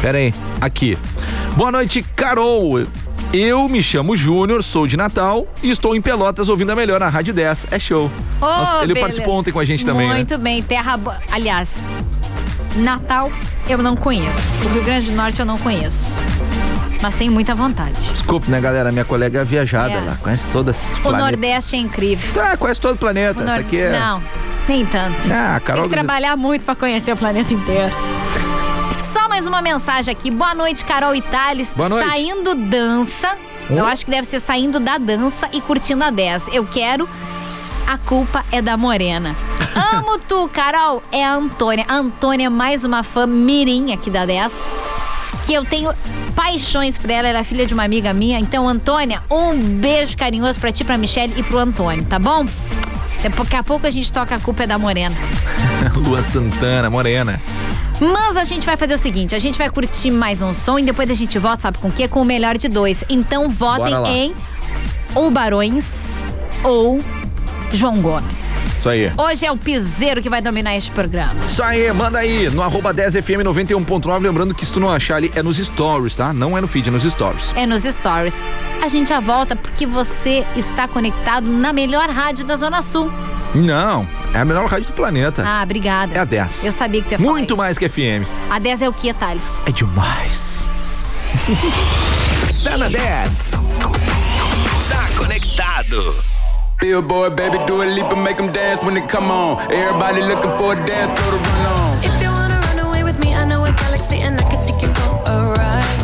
[0.01, 0.97] Pera aí, aqui.
[1.55, 2.85] Boa noite, Carol.
[3.33, 7.09] Eu me chamo Júnior, sou de Natal e estou em Pelotas ouvindo a melhor na
[7.09, 7.67] Rádio 10.
[7.71, 8.09] É show.
[8.39, 8.99] Ô, Nossa, ele beleza.
[9.01, 10.15] participou ontem com a gente também, né?
[10.15, 11.17] Muito bem, terra boa.
[11.31, 11.83] Aliás,
[12.77, 13.29] Natal
[13.67, 14.41] eu não conheço.
[14.63, 16.13] O Rio Grande do Norte eu não conheço.
[17.05, 17.99] Mas tenho muita vontade.
[18.11, 18.91] Desculpe, né, galera?
[18.91, 19.99] Minha colega é viajada É.
[20.01, 21.29] lá, conhece todas as O planetas.
[21.31, 22.41] Nordeste é incrível.
[22.43, 23.41] Ah, conhece todo o planeta.
[23.41, 23.91] O Nor- aqui é.
[23.99, 24.23] Não,
[24.67, 25.17] nem tanto.
[25.31, 25.83] Ah, a Tem Carol.
[25.83, 27.93] que trabalhar muito pra conhecer o planeta inteiro.
[28.97, 30.31] Só mais uma mensagem aqui.
[30.31, 31.75] Boa noite, Carol Thales.
[31.75, 32.07] Boa noite.
[32.09, 33.35] Saindo dança.
[33.69, 33.77] Hum?
[33.77, 36.45] Eu acho que deve ser saindo da dança e curtindo a 10.
[36.51, 37.07] Eu quero.
[37.85, 39.35] A culpa é da Morena.
[39.93, 41.03] Amo tu, Carol.
[41.11, 41.85] É a Antônia.
[41.87, 44.59] A Antônia é mais uma fã mirim aqui da 10.
[45.45, 45.93] Que eu tenho
[46.35, 47.27] paixões por ela.
[47.27, 48.39] Ela é filha de uma amiga minha.
[48.39, 52.45] Então, Antônia, um beijo carinhoso pra ti, pra Michelle e pro Antônio, tá bom?
[53.23, 55.15] Daqui a pouco a gente toca a culpa é da Morena.
[56.05, 57.41] Lua Santana, Morena.
[57.99, 60.83] Mas a gente vai fazer o seguinte: a gente vai curtir mais um som e
[60.83, 62.07] depois a gente vota, sabe com o quê?
[62.07, 63.03] Com o melhor de dois.
[63.09, 64.35] Então votem em
[65.15, 66.23] ou Barões
[66.63, 66.97] ou
[67.71, 68.74] João Gomes.
[68.85, 69.11] Isso aí.
[69.17, 71.33] Hoje é o piseiro que vai dominar este programa.
[71.43, 74.19] Isso aí, manda aí no arroba 10FM 91.9.
[74.21, 76.31] Lembrando que se tu não achar ali, é nos stories, tá?
[76.31, 77.51] Não é no feed, é nos stories.
[77.55, 78.35] É nos stories.
[78.83, 83.11] A gente já volta porque você está conectado na melhor rádio da Zona Sul.
[83.55, 85.43] Não, é a melhor rádio do planeta.
[85.43, 86.13] Ah, obrigada.
[86.13, 86.65] É a 10.
[86.65, 87.57] Eu sabia que tu ia falar Muito isso.
[87.57, 88.27] mais que FM.
[88.51, 89.49] A 10 é o que, Thales?
[89.65, 90.69] É demais.
[92.63, 93.51] Tá na 10.
[94.89, 96.34] Tá conectado.
[96.79, 99.59] Billboard, baby, do a leap and make them dance when they come on.
[99.71, 102.03] Everybody looking for a dance floor to run on.
[102.03, 104.81] If you wanna run away with me, I know a galaxy and I can take
[104.81, 105.99] you for a ride.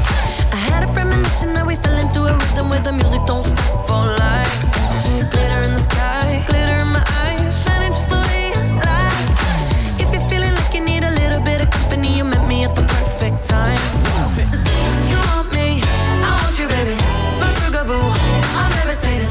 [0.52, 3.86] I had a premonition that we fell into a rhythm where the music don't stop
[3.86, 4.56] for life.
[5.32, 10.02] Glitter in the sky, glitter in my eyes, shining just the way you like.
[10.02, 12.74] If you're feeling like you need a little bit of company, you met me at
[12.76, 13.82] the perfect time.
[15.12, 15.84] You want me,
[16.26, 16.96] I want you, baby.
[17.40, 18.02] My sugar boo,
[18.58, 19.31] I'm levitating.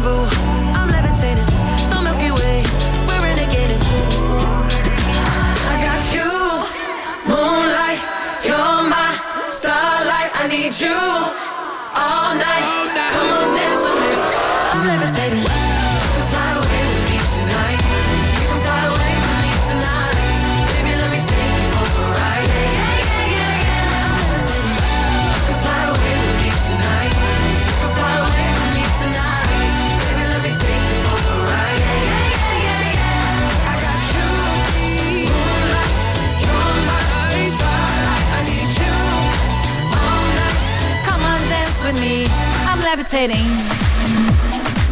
[0.00, 1.44] I'm levitating.
[1.90, 2.62] The Milky Way,
[3.08, 3.82] we're renegading.
[5.66, 6.30] I got you,
[7.26, 8.00] moonlight.
[8.46, 10.30] You're my starlight.
[10.34, 11.47] I need you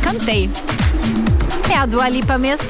[0.03, 0.51] Cantei.
[1.71, 2.67] É a Dua Lipa mesmo.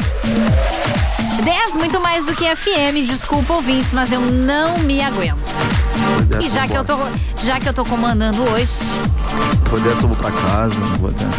[1.44, 3.06] 10, muito mais do que FM.
[3.06, 5.38] Desculpa, ouvintes, mas eu não me aguento.
[6.44, 6.98] E já que, eu tô,
[7.44, 8.72] já que eu tô comandando hoje,
[9.62, 11.30] Depois dessa eu vou pra casa, não vou dessa.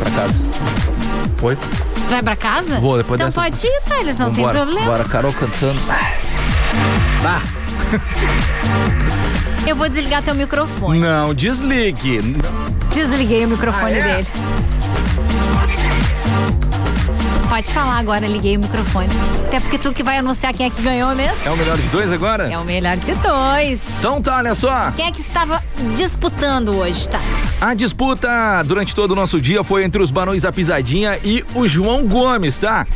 [0.00, 0.42] Pra casa.
[1.36, 1.56] Foi?
[2.08, 2.80] vai pra casa?
[2.80, 4.00] Vou, depois então dessa- pode ir, tá?
[4.00, 4.86] Eles não tem Vambora, problema.
[4.86, 5.80] Bora, Carol cantando.
[7.22, 7.40] Bah.
[9.66, 10.98] Eu vou desligar teu microfone.
[11.00, 12.18] Não, desligue.
[12.94, 14.02] Desliguei o microfone Ah, é?
[14.16, 14.28] dele.
[17.48, 19.08] Pode falar agora, liguei o microfone.
[19.48, 21.36] Até porque tu que vai anunciar quem é que ganhou mesmo.
[21.44, 22.44] É o melhor de dois agora?
[22.50, 23.82] É o melhor de dois.
[23.98, 24.92] Então tá, olha só.
[24.92, 25.60] Quem é que estava
[25.96, 27.18] disputando hoje, tá?
[27.60, 28.28] A disputa
[28.64, 32.56] durante todo o nosso dia foi entre os Barões da Pisadinha e o João Gomes,
[32.58, 32.86] tá?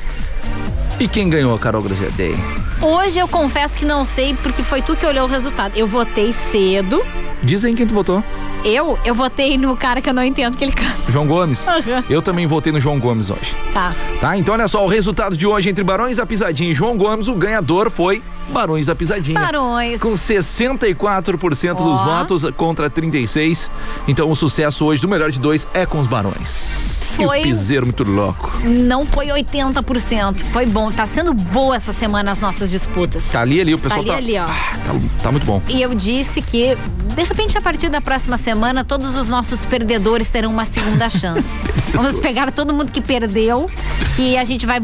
[1.01, 2.35] E quem ganhou, Carol Grossedei?
[2.81, 5.73] Hoje eu confesso que não sei porque foi tu que olhou o resultado.
[5.77, 7.05] Eu votei cedo.
[7.43, 8.23] Dizem quem tu votou.
[8.65, 11.13] Eu, eu votei no cara que eu não entendo que ele canta.
[11.13, 11.67] João Gomes.
[11.69, 12.03] Aham.
[12.09, 13.55] Eu também votei no João Gomes hoje.
[13.73, 13.95] Tá.
[14.21, 14.39] Tá?
[14.39, 17.35] Então olha só, o resultado de hoje entre Barões da Pisadinha e João Gomes, o
[17.35, 19.39] ganhador foi Barões da Pisadinha.
[19.39, 20.01] Barões.
[20.01, 22.05] Com 64% dos Ó.
[22.05, 23.71] votos contra 36.
[24.09, 27.03] Então o sucesso hoje do melhor de dois é com os Barões.
[27.15, 28.51] Foi- E o piseiro muito louco.
[28.65, 30.41] Não foi 80%.
[30.53, 30.89] Foi bom.
[30.89, 33.29] Tá sendo boa essa semana as nossas disputas.
[33.31, 34.53] Tá ali, ali, o pessoal Tá ali, ali, ó.
[34.53, 35.63] Ah, tá, tá muito bom.
[35.69, 36.77] E eu disse que,
[37.15, 41.65] de repente, a partir da próxima semana, todos os nossos perdedores terão uma segunda chance.
[41.93, 43.71] Vamos pegar todo mundo que perdeu
[44.19, 44.83] e a gente vai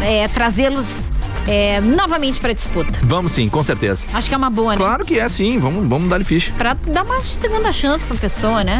[0.00, 1.10] é, trazê-los
[1.46, 2.92] é, novamente pra disputa.
[3.02, 4.06] Vamos sim, com certeza.
[4.12, 4.76] Acho que é uma boa, né?
[4.76, 6.52] Claro que é sim, vamos, vamos dar-lhe ficha.
[6.56, 8.78] Pra dar uma segunda chance pra pessoa, né?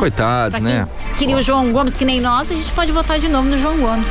[0.53, 0.89] Quem né?
[1.19, 3.79] Queria o João Gomes, que nem nós, a gente pode votar de novo no João
[3.79, 4.09] Gomes.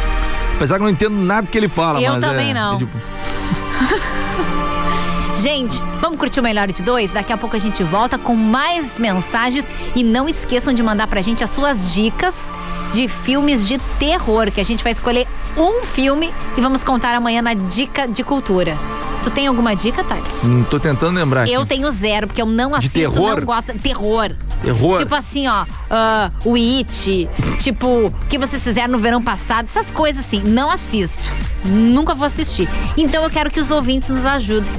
[0.55, 2.75] Apesar que eu não entendo nada que ele fala, Eu mas também é- não.
[2.75, 2.97] é tipo-
[5.43, 7.11] Gente, vamos curtir o melhor de dois?
[7.11, 11.21] Daqui a pouco a gente volta com mais mensagens e não esqueçam de mandar pra
[11.21, 12.49] gente as suas dicas
[12.93, 15.27] de filmes de terror, que a gente vai escolher
[15.57, 18.77] um filme e vamos contar amanhã na Dica de Cultura.
[19.21, 20.31] Tu tem alguma dica, Thales?
[20.45, 21.45] Hum, tô tentando lembrar.
[21.45, 21.69] Eu aqui.
[21.71, 23.35] tenho zero, porque eu não assisto, terror?
[23.35, 23.77] não gosto.
[23.79, 24.37] Terror.
[24.63, 24.97] Terror?
[24.97, 27.27] Tipo assim, ó, ah, o It,
[27.59, 31.21] tipo, o que vocês fizeram no verão passado, essas coisas assim, não assisto.
[31.67, 32.69] Nunca vou assistir.
[32.95, 34.71] Então eu quero que os ouvintes nos ajudem.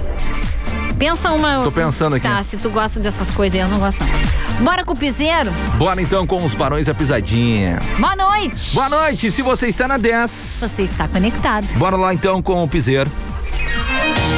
[0.99, 1.63] Pensa uma.
[1.63, 2.27] Tô pensando aqui.
[2.27, 4.65] Tá, se tu gosta dessas coisas aí, eu não gosto não.
[4.65, 5.51] Bora com o piseiro?
[5.77, 7.79] Bora então com os Barões da Pisadinha.
[7.99, 8.75] Boa noite!
[8.75, 10.59] Boa noite, se você está na 10.
[10.61, 11.67] Você está conectado.
[11.77, 13.11] Bora lá então com o piseiro.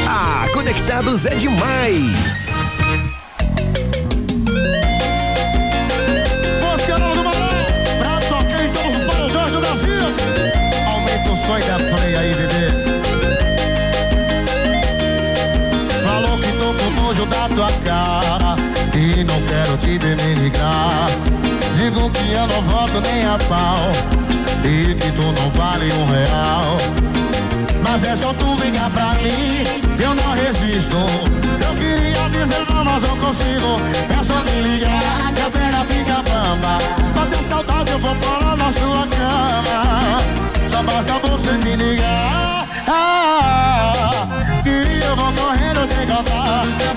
[0.08, 2.45] Ah, conectados é demais.
[17.26, 18.56] Da tua cara
[18.94, 21.24] e não quero te ver nem de graça.
[21.76, 23.92] Digo que eu não volto nem a pau
[24.64, 26.78] e que tu não vale um real.
[27.82, 29.64] Mas é só tu ligar pra mim,
[29.98, 30.96] eu não resisto.
[31.60, 33.80] Eu queria dizer não, mas não consigo.
[34.08, 36.78] É só me ligar, que a perna fica bamba.
[37.14, 40.18] Bater saudade, eu vou parar na sua cama.
[40.70, 42.66] Só basta você me ligar.
[42.88, 44.26] Ah,
[44.64, 45.36] e eu vou
[46.16, 46.64] encontrar.
[46.64, 46.95] Só você me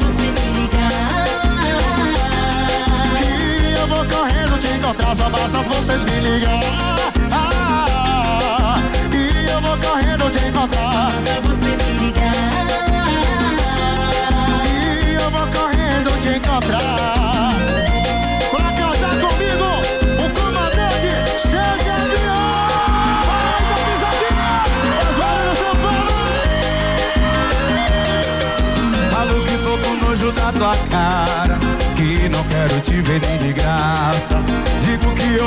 [4.89, 5.15] encontrar.
[5.15, 6.59] Só basta vocês me ligar.
[7.31, 8.81] Ah,
[9.13, 11.11] e eu vou correndo te encontrar.
[11.25, 12.33] Só você me ligar.
[14.65, 17.51] E eu vou correndo te encontrar.
[18.51, 19.69] Pra cantar comigo,
[20.17, 21.11] o comandante
[21.47, 22.49] cheio de avião.
[29.11, 31.59] Falo que tô com nojo da tua cara.
[31.95, 34.37] Que não quero te ver nem de graça.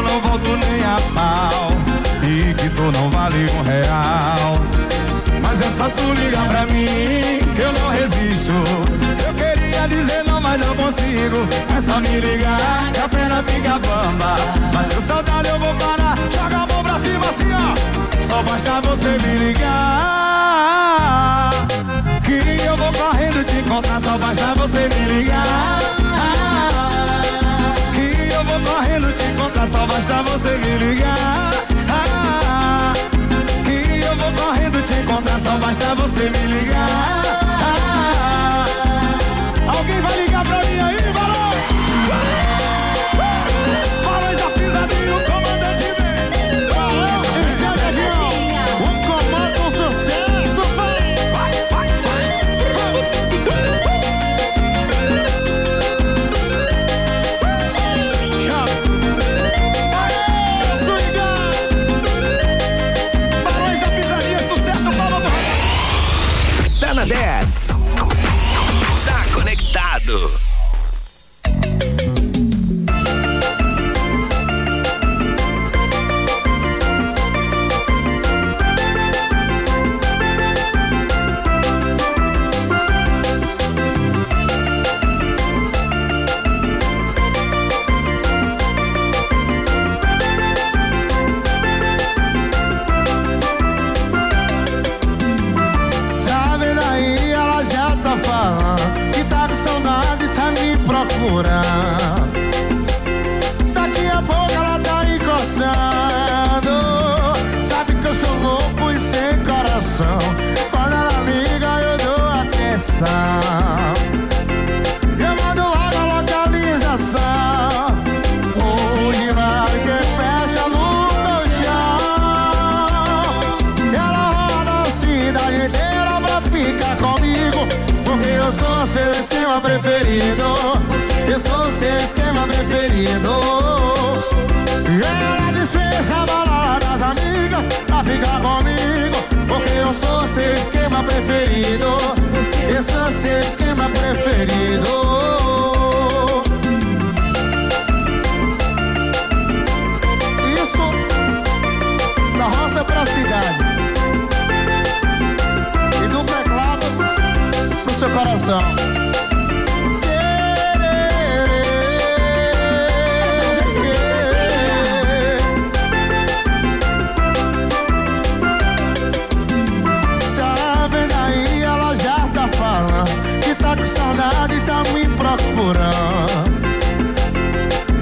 [0.03, 1.69] Eu não volto nem a pau.
[2.25, 4.53] E que tu não vale um real.
[5.43, 8.53] Mas é só tu ligar pra mim que eu não resisto.
[9.25, 11.47] Eu queria dizer não, mas não consigo.
[11.77, 14.35] É só me ligar que a pena fica bamba.
[14.73, 16.19] Bateu saudade, eu vou parar.
[16.33, 17.73] Joga a mão pra cima assim, ó.
[18.21, 19.71] Só basta você me ligar.
[22.25, 24.01] Que eu vou correndo te encontrar.
[24.01, 25.79] Só basta você me ligar.
[28.53, 29.67] Vou correndo te encontrar.
[29.67, 31.53] Só basta você me ligar.
[33.65, 37.39] Que eu vou correndo te encontrar, só basta você me ligar.
[39.67, 41.51] Alguém vai ligar pra mim aí, Barão?
[44.05, 45.15] Barões da pisadinha,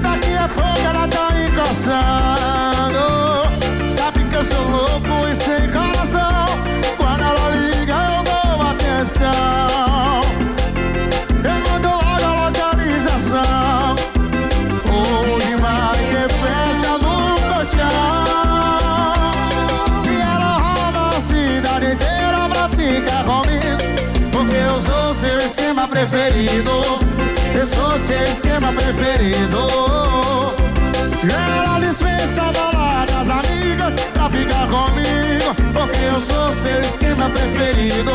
[0.03, 3.05] Daqui a pouco ela tá encostando.
[3.97, 6.47] Sabe que eu sou louco e sem coração.
[6.99, 10.21] Quando ela liga, eu dou atenção.
[11.45, 13.97] Eu mando logo a localização.
[14.91, 17.17] Onde vai que fecha no
[17.55, 18.01] colchão.
[20.09, 23.83] E ela roda a cidade inteira pra ficar comigo.
[24.33, 27.10] Porque eu sou seu esquema preferido.
[27.75, 29.61] Sou seu esquema preferido.
[31.23, 35.55] Ela dispensa a balada das amigas pra ficar comigo.
[35.73, 38.11] Porque eu sou seu esquema preferido.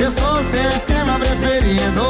[0.00, 2.02] Eu sou seu esquema preferido.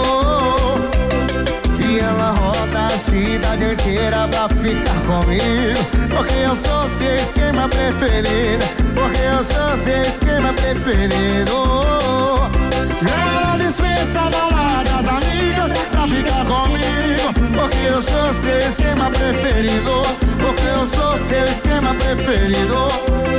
[1.84, 5.84] E ela roda a cidade inteira pra ficar comigo.
[6.14, 8.64] Porque eu sou seu esquema preferido.
[8.94, 12.61] Porque eu sou seu esquema preferido.
[13.08, 17.32] Ela dispensa a balada das amigas pra ficar comigo.
[17.54, 20.02] Porque eu sou seu esquema preferido.
[20.38, 22.88] Porque eu sou seu esquema preferido.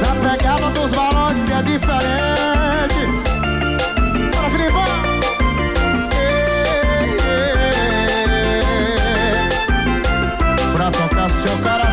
[0.01, 3.05] Da pegada dos balões que é diferente.
[4.33, 5.03] Bora, Filipão!
[10.73, 11.92] pra tocar seu coração.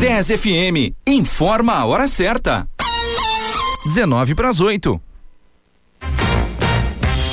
[0.00, 2.66] 10 FM, informa a hora certa.
[3.84, 4.98] 19 para as 8.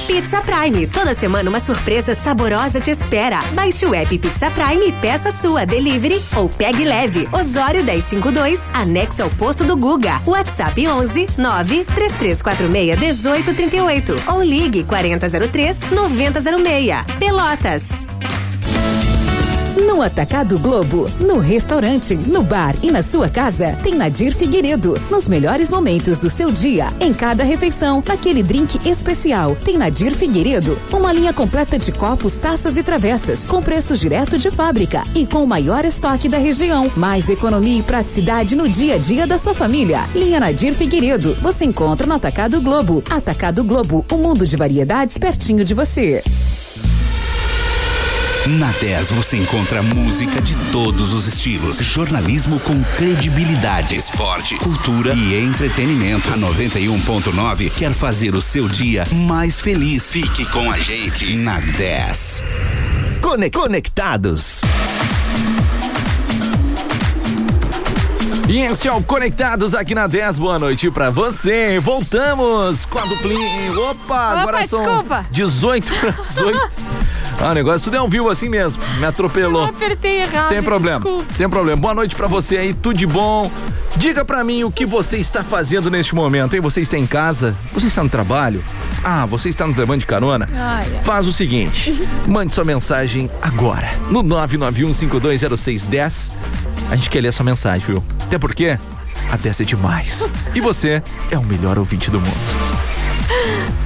[0.05, 0.85] Pizza Prime.
[0.87, 3.39] Toda semana uma surpresa saborosa te espera.
[3.53, 7.29] Baixe o app Pizza Prime e peça sua delivery ou pegue leve.
[7.31, 10.21] Osório 1052, anexo ao posto do Guga.
[10.25, 17.15] WhatsApp 11 93346 1838 ou ligue 4003 9006.
[17.17, 18.16] Pelotas.
[19.85, 24.99] No Atacado Globo, no restaurante, no bar e na sua casa, tem Nadir Figueiredo.
[25.07, 30.79] Nos melhores momentos do seu dia, em cada refeição, naquele drink especial, tem Nadir Figueiredo.
[30.91, 35.43] Uma linha completa de copos, taças e travessas, com preços direto de fábrica e com
[35.43, 36.91] o maior estoque da região.
[36.95, 40.09] Mais economia e praticidade no dia a dia da sua família.
[40.15, 41.35] Linha Nadir Figueiredo.
[41.35, 43.03] Você encontra no Atacado Globo.
[43.07, 46.23] Atacado Globo, o mundo de variedades pertinho de você.
[48.47, 55.35] Na 10 você encontra música de todos os estilos, jornalismo com credibilidade, esporte, cultura e
[55.43, 56.31] entretenimento.
[56.33, 60.09] A 91.9 quer fazer o seu dia mais feliz.
[60.09, 62.43] Fique com a gente na 10.
[63.21, 64.61] Cone- Conectados.
[68.47, 70.37] E esse é o Conectados aqui na 10.
[70.37, 71.79] Boa noite pra você.
[71.81, 73.73] Voltamos com a duplinha.
[73.89, 75.25] Opa, agora são desculpa.
[75.31, 76.69] 18 para 18.
[77.39, 78.81] Ah, o negócio tudo é um vivo assim mesmo.
[78.99, 79.65] Me atropelou.
[79.65, 80.49] Apertei errado.
[80.49, 81.33] Tem problema, desculpa.
[81.37, 81.79] tem problema.
[81.79, 83.51] Boa noite pra você aí, tudo de bom.
[83.95, 86.61] Diga pra mim o que você está fazendo neste momento, hein?
[86.61, 87.55] Você está em casa?
[87.71, 88.63] Você está no trabalho?
[89.03, 90.45] Ah, você está nos levando de carona?
[90.51, 91.01] Ai, ai.
[91.03, 91.93] Faz o seguinte,
[92.27, 96.31] mande sua mensagem agora no 991520610.
[96.89, 98.01] A gente quer ler sua mensagem, viu?
[98.23, 98.77] Até porque
[99.31, 100.29] a 10 é demais.
[100.55, 102.86] E você é o melhor ouvinte do mundo.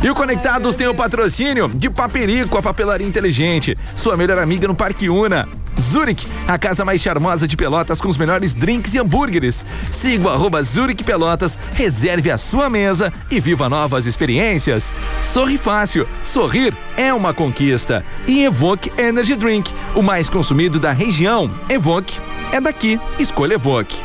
[0.03, 3.75] E o Conectados tem o patrocínio de Paperico, a papelaria inteligente.
[3.95, 5.47] Sua melhor amiga no Parque Una.
[5.79, 9.65] Zurich, a casa mais charmosa de Pelotas com os melhores drinks e hambúrgueres.
[9.89, 14.93] Siga o Zurich Pelotas, reserve a sua mesa e viva novas experiências.
[15.21, 18.05] Sorri fácil, sorrir é uma conquista.
[18.27, 21.51] E Evoque Energy Drink, o mais consumido da região.
[21.67, 22.19] Evoque
[22.51, 23.97] é daqui, escolha Evoque.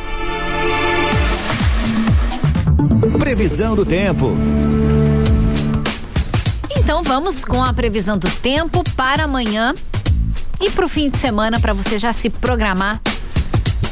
[3.19, 4.35] Previsão do tempo.
[7.07, 9.73] Vamos com a previsão do tempo para amanhã
[10.59, 12.99] e para o fim de semana para você já se programar.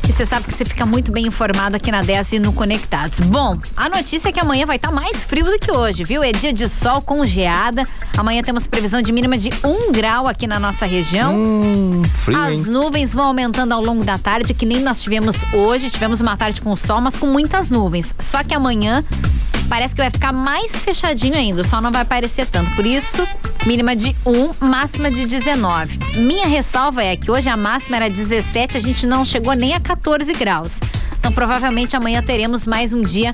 [0.06, 3.22] E você sabe que você fica muito bem informado aqui na 10 e no Conectados.
[3.22, 6.22] Bom, a notícia é que amanhã vai estar mais frio do que hoje, viu?
[6.22, 7.88] É dia de sol com geada.
[8.18, 11.34] Amanhã temos previsão de mínima de 1 grau aqui na nossa região.
[11.34, 12.66] Hum, frio, As hein?
[12.68, 15.90] nuvens vão aumentando ao longo da tarde, que nem nós tivemos hoje.
[15.90, 18.14] Tivemos uma tarde com sol, mas com muitas nuvens.
[18.20, 19.06] Só que amanhã
[19.70, 21.64] parece que vai ficar mais fechadinho ainda.
[21.64, 22.74] Sol não vai aparecer tanto.
[22.76, 23.28] Por isso,
[23.66, 26.00] mínima de 1, máxima de 19.
[26.18, 29.80] Minha ressalva é que hoje a máxima era 17, a gente não chegou nem a
[29.80, 30.80] 14 graus.
[31.20, 33.32] Então, provavelmente amanhã teremos mais um dia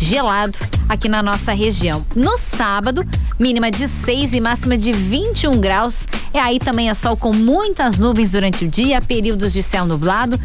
[0.00, 0.58] gelado
[0.88, 2.04] aqui na nossa região.
[2.14, 3.06] No sábado,
[3.38, 6.06] mínima de 6 e máxima de 21 graus.
[6.32, 10.38] É aí também é sol com muitas nuvens durante o dia, períodos de céu nublado.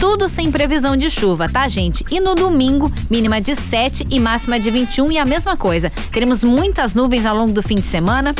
[0.00, 2.04] Tudo sem previsão de chuva, tá, gente?
[2.10, 5.90] E no domingo, mínima de 7 e máxima de 21 e a mesma coisa.
[6.12, 8.34] Teremos muitas nuvens ao longo do fim de semana,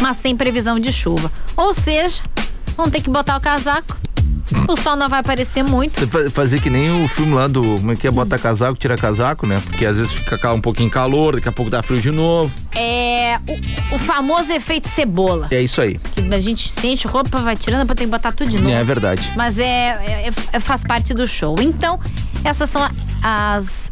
[0.00, 1.30] mas sem previsão de chuva.
[1.56, 2.22] Ou seja,
[2.76, 3.96] vão ter que botar o casaco.
[4.66, 5.98] O sol não vai aparecer muito.
[6.00, 7.60] Você fa- fazer que nem o filme lá do.
[7.62, 8.10] Como é que é?
[8.10, 9.60] Bota casaco, tira casaco, né?
[9.64, 12.50] Porque às vezes fica um pouquinho calor, daqui a pouco dá frio de novo.
[12.74, 15.48] É o, o famoso efeito cebola.
[15.50, 15.98] É isso aí.
[16.14, 18.70] Que a gente sente roupa, vai tirando, depois tem que botar tudo de novo.
[18.74, 19.30] É verdade.
[19.36, 21.56] Mas é, é- é- faz parte do show.
[21.60, 21.98] Então,
[22.44, 22.82] essas são
[23.22, 23.90] as.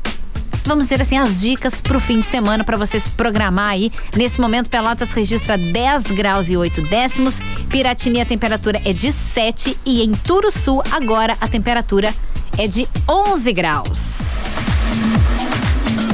[0.65, 3.93] Vamos dizer assim, as dicas pro fim de semana para você se programar aí.
[4.17, 7.39] Nesse momento, Pelotas registra 10 graus e 8 décimos.
[7.71, 9.79] Piratini, a temperatura é de 7.
[9.87, 12.13] E em Turuçu, agora, a temperatura
[12.59, 14.17] é de 11 graus.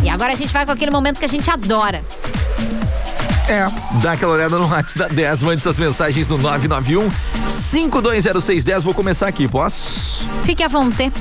[0.05, 2.03] E agora a gente vai com aquele momento que a gente adora.
[3.49, 3.66] É.
[4.01, 7.09] Dá aquela olhada no WhatsApp da 10, mande suas mensagens no 991
[7.49, 8.84] 520610.
[8.84, 10.28] Vou começar aqui, posso?
[10.45, 11.12] Fique à vontade.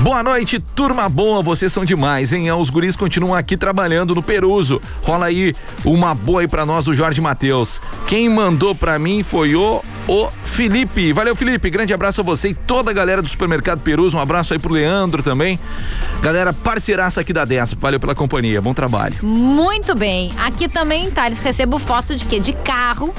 [0.00, 2.50] Boa noite, turma boa, vocês são demais, hein?
[2.50, 4.80] Os guris continuam aqui trabalhando no Peruso.
[5.02, 5.52] Rola aí
[5.84, 7.80] uma boa aí pra nós, o Jorge Matheus.
[8.08, 11.12] Quem mandou pra mim foi o, o Felipe.
[11.12, 11.70] Valeu, Felipe.
[11.70, 14.16] Grande abraço a você e toda a galera do Supermercado Peruso.
[14.16, 15.58] Um abraço aí pro Leandro também.
[16.20, 17.74] Galera, parceiraça aqui da 10.
[17.74, 18.60] Valeu pela companhia.
[18.60, 19.14] Bom trabalho.
[19.22, 20.32] Muito bem.
[20.36, 22.40] Aqui também, Thales, recebo foto de quê?
[22.40, 23.14] De carro.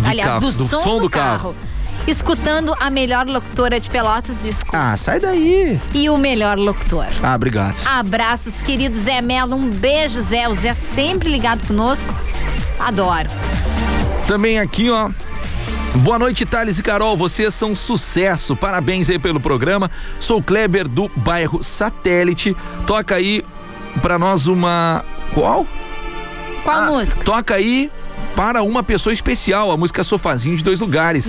[0.00, 1.54] De Aliás, carro, do, do som, som do, do carro.
[1.54, 1.54] carro.
[2.06, 4.76] Escutando a melhor locutora de Pelotas, desculpa.
[4.92, 5.80] Ah, sai daí.
[5.94, 7.06] E o melhor locutor.
[7.22, 7.76] Ah, obrigado.
[7.86, 9.56] Abraços, querido Zé Melo.
[9.56, 10.46] Um beijo, Zé.
[10.48, 12.14] O Zé sempre ligado conosco.
[12.78, 13.28] Adoro.
[14.28, 15.08] Também aqui, ó.
[15.96, 17.16] Boa noite, Thales e Carol.
[17.16, 18.54] Vocês são sucesso.
[18.54, 19.90] Parabéns aí pelo programa.
[20.20, 22.54] Sou o Kleber do bairro Satélite.
[22.86, 23.42] Toca aí
[24.02, 25.04] pra nós uma.
[25.32, 25.66] Qual?
[26.64, 27.24] Qual Ah, música?
[27.24, 27.90] Toca aí
[28.34, 31.26] para uma pessoa especial, a música Sofazinho de Dois Lugares.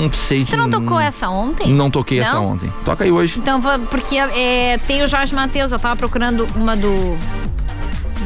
[0.00, 1.72] Hum, sei de Tu não tocou essa ontem?
[1.72, 2.52] Não toquei essa Não?
[2.52, 2.72] ontem.
[2.84, 3.38] Toca aí hoje.
[3.38, 3.60] Então,
[3.90, 5.72] porque é, tem o Jorge Matheus.
[5.72, 7.16] Eu tava procurando uma do.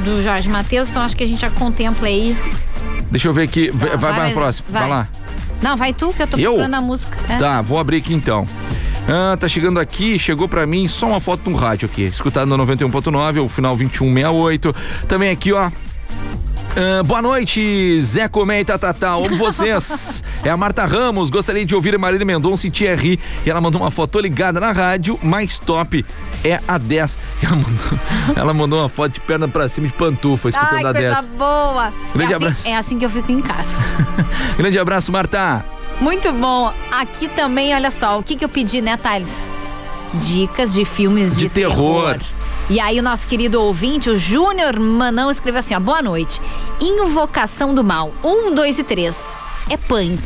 [0.04, 2.34] Do Jorge Matheus, então acho que a gente já contempla aí.
[3.10, 3.70] Deixa eu ver aqui.
[3.70, 4.68] vai, vai, vai, para a próxima.
[4.70, 4.90] Vai, vai.
[4.90, 5.08] lá.
[5.62, 6.52] Não, vai tu, que eu tô Eu?
[6.52, 7.18] procurando a música.
[7.28, 7.36] É.
[7.36, 8.46] Tá, vou abrir aqui então.
[9.12, 12.02] Ah, tá chegando aqui, chegou pra mim só uma foto no rádio aqui.
[12.02, 14.72] Escutado no 91.9, o final 2168.
[15.08, 15.68] Também aqui, ó.
[16.76, 19.14] Ah, boa noite, Zé Comé e Tatatá.
[19.14, 20.22] Amo vocês.
[20.44, 21.28] é a Marta Ramos.
[21.28, 23.18] Gostaria de ouvir a Marília Mendonça e Thierry.
[23.44, 25.18] E ela mandou uma foto ligada na rádio.
[25.20, 26.06] Mais top
[26.44, 27.18] é a 10.
[27.42, 27.98] E Ela mandou,
[28.36, 31.26] ela mandou uma foto de perna pra cima de pantufa, escutando Ai, a coisa 10.
[31.36, 31.92] boa.
[32.14, 32.68] Grande é, assim, abraço.
[32.68, 33.76] é assim que eu fico em casa.
[34.56, 35.79] Grande abraço, Marta.
[36.00, 36.72] Muito bom.
[36.90, 39.50] Aqui também, olha só, o que que eu pedi, né, Thales?
[40.14, 42.18] Dicas de filmes de, De terror.
[42.68, 46.40] E aí o nosso querido ouvinte, o Júnior Manão, escreveu assim, ó, boa noite.
[46.80, 49.36] Invocação do Mal, um, dois e três.
[49.68, 50.20] É punk.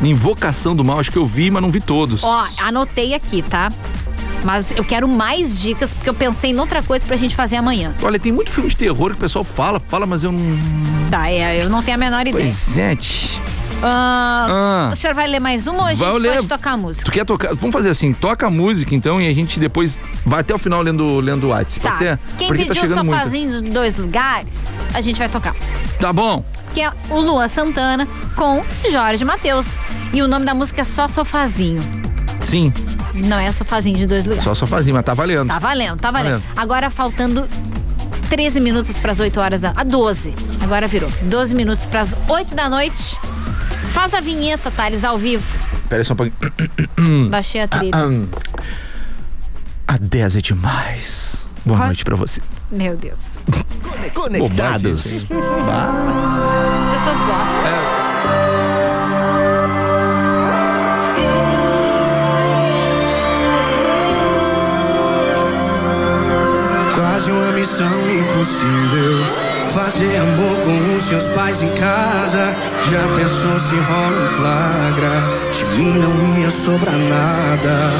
[0.00, 2.22] Invocação do Mal, acho que eu vi, mas não vi todos.
[2.24, 3.68] Ó, anotei aqui, tá?
[4.44, 7.94] Mas eu quero mais dicas, porque eu pensei em outra coisa pra gente fazer amanhã.
[8.02, 10.40] Olha, tem muito filme de terror que o pessoal fala, fala, mas eu não.
[11.10, 12.44] Tá, é, eu não tenho a menor ideia.
[12.44, 12.96] Pois é.
[13.82, 14.90] Ah, Ah.
[14.92, 16.34] O senhor vai ler mais uma ou a gente Vai ler.
[16.36, 17.04] pode tocar a música?
[17.04, 17.54] Tu quer tocar?
[17.54, 20.80] Vamos fazer assim, toca a música então e a gente depois vai até o final
[20.82, 21.80] lendo, lendo o WhatsApp.
[21.82, 21.90] Tá.
[21.90, 22.18] Pode ser?
[22.38, 23.18] Quem Porque tá pediu o chegando muita.
[23.20, 24.64] sofazinho de dois lugares,
[24.94, 25.54] a gente vai tocar.
[25.98, 26.44] Tá bom.
[26.72, 28.06] Que é o Luan Santana
[28.36, 29.78] com Jorge Matheus.
[30.12, 31.80] E o nome da música é Só Sofazinho.
[32.42, 32.72] Sim,
[33.14, 34.44] Não é sofazinho de dois lugares.
[34.44, 35.48] só sofazinho, mas tá valendo.
[35.48, 36.40] Tá valendo, tá valendo.
[36.40, 36.44] Valendo.
[36.56, 37.48] Agora faltando
[38.28, 39.72] 13 minutos para as 8 horas da.
[39.74, 40.34] Ah, 12.
[40.62, 41.08] Agora virou.
[41.22, 43.18] 12 minutos para as 8 da noite.
[43.94, 45.46] Faz a vinheta, Thales, ao vivo.
[45.88, 47.30] Pera só um pouquinho.
[47.30, 47.96] Baixei a trilha.
[49.86, 51.46] A 10 é demais.
[51.64, 51.86] Boa Qual?
[51.86, 52.40] noite pra você.
[52.72, 53.38] Meu Deus.
[54.12, 55.06] Conectados.
[55.06, 55.22] As
[56.88, 58.74] pessoas gostam.
[66.96, 69.43] Quase uma missão impossível.
[69.74, 72.54] Fazer amor com os seus pais em casa.
[72.88, 75.50] Já pensou se rola um flagra?
[75.50, 77.90] De mim não ia sobrar nada.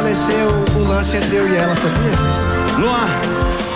[0.00, 2.78] Fortaleceu o lance entre eu e ela, sabia?
[2.78, 3.06] Luan,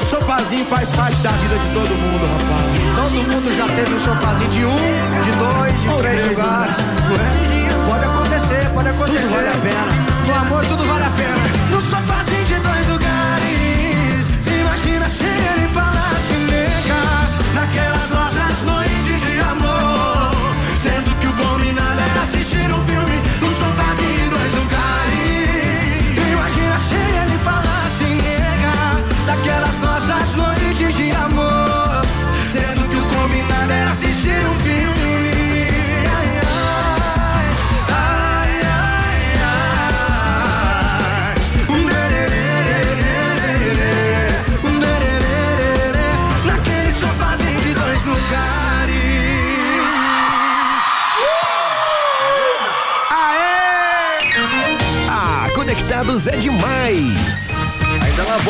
[0.09, 3.12] sofazinho faz parte da vida de todo mundo, rapaz.
[3.12, 4.77] Todo mundo já teve um sofazinho de um,
[5.22, 6.77] de dois, de três lugares.
[6.79, 7.91] é?
[7.91, 9.20] Pode acontecer, pode acontecer.
[9.20, 10.27] Tudo vale a pena.
[10.27, 11.37] No amor, tudo vale a pena.
[11.70, 14.29] No sofazinho de dois lugares.
[14.61, 18.14] Imagina se ele falasse, nega, naquelas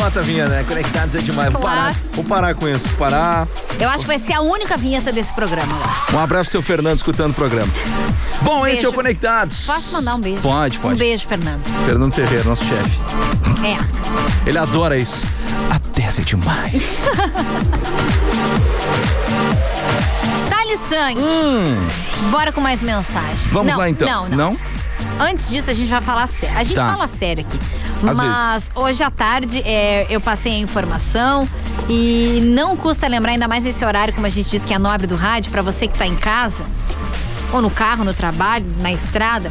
[0.05, 0.63] Bota a vinha, né?
[0.65, 1.51] Conectados é demais.
[1.51, 1.79] Vou Claro.
[1.79, 2.87] parar, vou parar com isso.
[2.99, 3.49] Parar.
[3.81, 5.73] Eu acho que vai ser a única vinheta desse programa.
[6.13, 7.73] Um abraço seu Fernando escutando o programa.
[8.43, 8.93] Bom, esse é o.
[8.93, 9.65] Conectados.
[9.65, 10.43] Posso mandar um beijo?
[10.43, 10.95] Pode, pode.
[10.95, 11.63] Um beijo, Fernando.
[11.87, 12.99] Fernando Ferreira, nosso chefe.
[13.65, 13.79] É.
[14.47, 15.25] Ele adora isso.
[15.71, 17.05] A 10 é demais.
[20.51, 21.19] Dali sangue.
[21.21, 22.29] Hum.
[22.31, 23.47] Bora com mais mensagens.
[23.47, 24.29] Vamos Não, lá então.
[24.29, 24.59] Não, não.
[25.19, 26.59] Antes disso, a gente vai falar sério.
[26.59, 26.91] A gente Tá.
[26.91, 27.59] fala sério aqui.
[28.11, 31.49] Às mas hoje à tarde é, eu passei a informação
[31.89, 35.07] e não custa lembrar, ainda mais nesse horário, como a gente diz que é nobre
[35.07, 36.65] do rádio, pra você que tá em casa,
[37.53, 39.51] ou no carro, no trabalho, na estrada.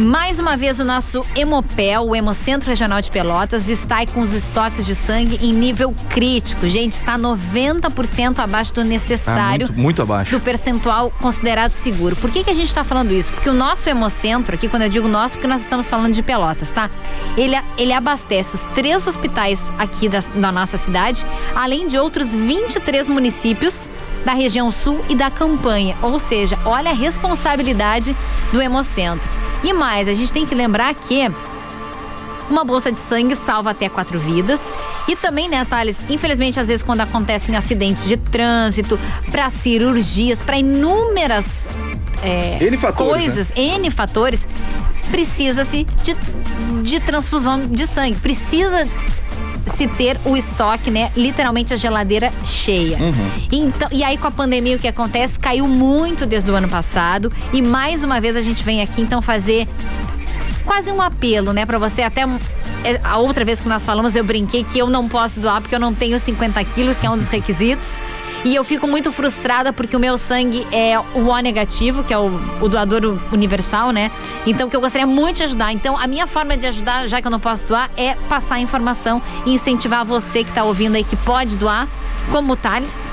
[0.00, 4.86] Mais uma vez, o nosso Hemopel, o Hemocentro Regional de Pelotas, está com os estoques
[4.86, 6.66] de sangue em nível crítico.
[6.66, 10.30] Gente, está 90% abaixo do necessário Ah, muito, muito abaixo.
[10.30, 12.16] do percentual considerado seguro.
[12.16, 13.30] Por que, que a gente está falando isso?
[13.34, 16.70] Porque o nosso hemocentro, aqui quando eu digo nosso, porque nós estamos falando de Pelotas,
[16.72, 16.88] tá?
[17.36, 23.10] Ele, ele abastece os três hospitais aqui da, da nossa cidade, além de outros 23
[23.10, 23.90] municípios
[24.24, 25.96] da região sul e da campanha.
[26.02, 28.16] Ou seja, olha a responsabilidade
[28.52, 29.28] do hemocentro.
[29.62, 31.30] E mais, a gente tem que lembrar que
[32.48, 34.72] Uma bolsa de sangue salva até quatro vidas.
[35.06, 38.98] E também, né, Thales, infelizmente, às vezes, quando acontecem acidentes de trânsito,
[39.30, 41.66] para cirurgias, para inúmeras
[42.22, 44.48] é, N fatores, coisas, N fatores,
[45.10, 46.16] precisa-se de,
[46.82, 48.18] de transfusão de sangue.
[48.18, 48.88] Precisa
[49.76, 51.10] se ter o estoque, né?
[51.16, 52.98] Literalmente a geladeira cheia.
[52.98, 53.46] Uhum.
[53.50, 55.38] Então, e aí com a pandemia o que acontece?
[55.38, 59.20] Caiu muito desde o ano passado e mais uma vez a gente vem aqui então
[59.22, 59.68] fazer
[60.64, 62.22] quase um apelo, né, para você até
[62.84, 65.74] é, a outra vez que nós falamos eu brinquei que eu não posso doar porque
[65.74, 68.00] eu não tenho 50 quilos, que é um dos requisitos.
[68.44, 72.18] E eu fico muito frustrada porque o meu sangue é o O negativo, que é
[72.18, 72.30] o,
[72.60, 74.10] o doador universal, né?
[74.46, 75.72] Então, que eu gostaria muito de ajudar.
[75.72, 78.60] Então, a minha forma de ajudar, já que eu não posso doar, é passar a
[78.60, 81.86] informação e incentivar você que tá ouvindo aí que pode doar,
[82.30, 83.12] como o Thales.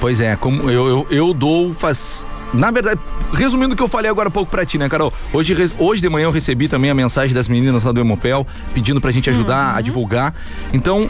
[0.00, 2.24] Pois é, como eu, eu, eu dou faz.
[2.54, 3.00] Na verdade,
[3.32, 5.12] resumindo o que eu falei agora há pouco pra ti, né, Carol?
[5.32, 9.00] Hoje, hoje de manhã eu recebi também a mensagem das meninas lá do Hemopel pedindo
[9.00, 10.34] pra gente ajudar a divulgar.
[10.72, 11.08] Então.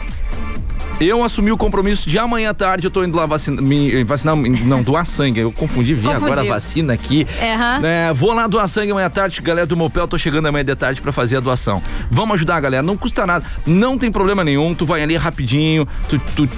[0.99, 4.35] Eu assumi o compromisso de amanhã à tarde, eu tô indo lá vacina, me, vacinar,
[4.35, 5.39] não, doar sangue.
[5.39, 6.25] Eu confundi, vi Confundiu.
[6.25, 7.25] agora a vacina aqui.
[7.41, 7.85] Aham.
[7.85, 10.75] É, vou lá doar sangue amanhã à tarde, galera do Mopel, tô chegando amanhã de
[10.75, 11.81] tarde pra fazer a doação.
[12.11, 16.19] Vamos ajudar, galera, não custa nada, não tem problema nenhum, tu vai ali rapidinho, tu,
[16.35, 16.49] tu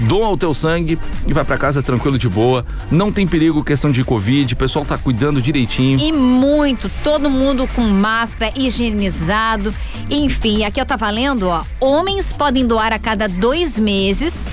[0.00, 2.64] doa o teu sangue e vai pra casa tranquilo de boa.
[2.90, 5.98] Não tem perigo questão de Covid, o pessoal tá cuidando direitinho.
[5.98, 9.74] E muito, todo mundo com máscara, higienizado.
[10.10, 11.62] Enfim, aqui eu tava lendo, ó.
[11.80, 14.46] Homens podem doar a cada dois meses,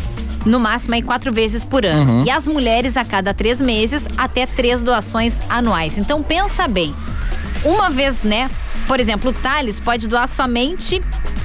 [0.46, 2.12] no máximo aí quatro vezes por ano.
[2.12, 2.24] Uhum.
[2.26, 5.98] E as mulheres a cada três meses, até três doações anuais.
[5.98, 6.94] Então pensa bem.
[7.64, 8.50] Uma vez, né?
[8.88, 11.00] Por exemplo, o Thales pode doar somente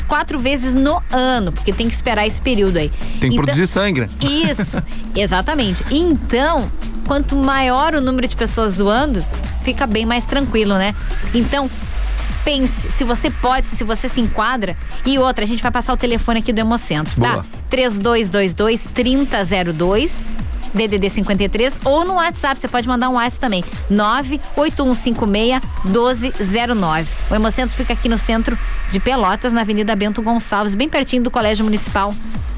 [0.07, 2.89] quatro vezes no ano, porque tem que esperar esse período aí.
[3.21, 4.09] Tem que Então- produzir sangue, né?
[4.21, 4.77] isso,
[5.17, 5.85] exatamente.
[5.91, 6.71] Então,
[7.07, 9.25] quanto maior o número de pessoas doando,
[9.65, 10.95] fica bem mais tranquilo, né?
[11.35, 11.69] Então,
[12.45, 14.77] pense se você pode, se você se enquadra.
[15.05, 17.33] E outra, a gente vai passar o telefone aqui do Hemocentro, tá?
[17.33, 17.45] Boa.
[17.69, 20.37] 3222 3002.
[20.75, 27.09] DDD 53 ou no WhatsApp, você pode mandar um WhatsApp também, 98156 1209.
[27.31, 28.59] O Hemocentro fica aqui no centro
[28.89, 32.13] de Pelotas, na Avenida Bento Gonçalves, bem pertinho do Colégio Municipal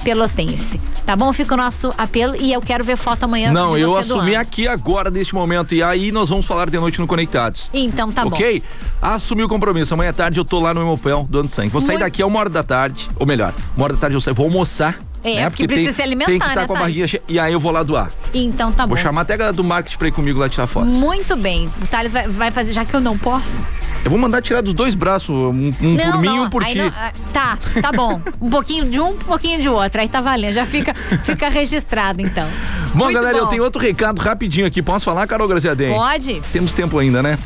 [0.05, 0.81] Pelotense.
[1.05, 1.33] Tá bom?
[1.33, 3.51] Fica o nosso apelo e eu quero ver foto amanhã.
[3.51, 7.07] Não, eu assumi aqui agora, neste momento, e aí nós vamos falar de noite no
[7.07, 7.71] Conectados.
[7.73, 8.29] Então tá bom.
[8.31, 8.63] ok?
[9.01, 9.95] Assumi o compromisso.
[9.95, 11.71] Amanhã à tarde eu tô lá no Hemopel doando sangue.
[11.71, 14.17] Vou sair Muito- daqui a uma hora da tarde, ou melhor, uma hora da tarde
[14.17, 14.99] eu saio, vou almoçar.
[15.25, 15.51] É, né?
[15.51, 17.23] porque precisa se alimentar, Tem que estar né, com a barriguinha cheia.
[17.29, 18.09] E aí eu vou lá doar.
[18.33, 18.95] Então tá bom.
[18.95, 20.87] Vou chamar até a galera do marketing pra ir comigo lá tirar foto.
[20.87, 21.71] Muito bem.
[21.83, 23.67] O Thales vai, vai fazer, já que eu não posso.
[24.05, 26.65] Eu vou mandar tirar dos dois braços, um, um não, por mim e um por
[26.65, 26.79] ti.
[26.79, 28.21] não- ah, tá, tá bom.
[28.41, 30.01] Um pouquinho de um, um pouquinho de outro.
[30.01, 30.55] Aí tá valendo.
[30.55, 30.95] Já fica,
[31.25, 32.49] fica registrado, então.
[32.95, 33.51] Bom, Muito galera, eu bom.
[33.51, 34.81] tenho outro recado rapidinho aqui.
[34.83, 35.93] Posso falar, Carol Graziadem?
[35.93, 36.41] Pode?
[36.53, 37.39] Temos tempo ainda, né?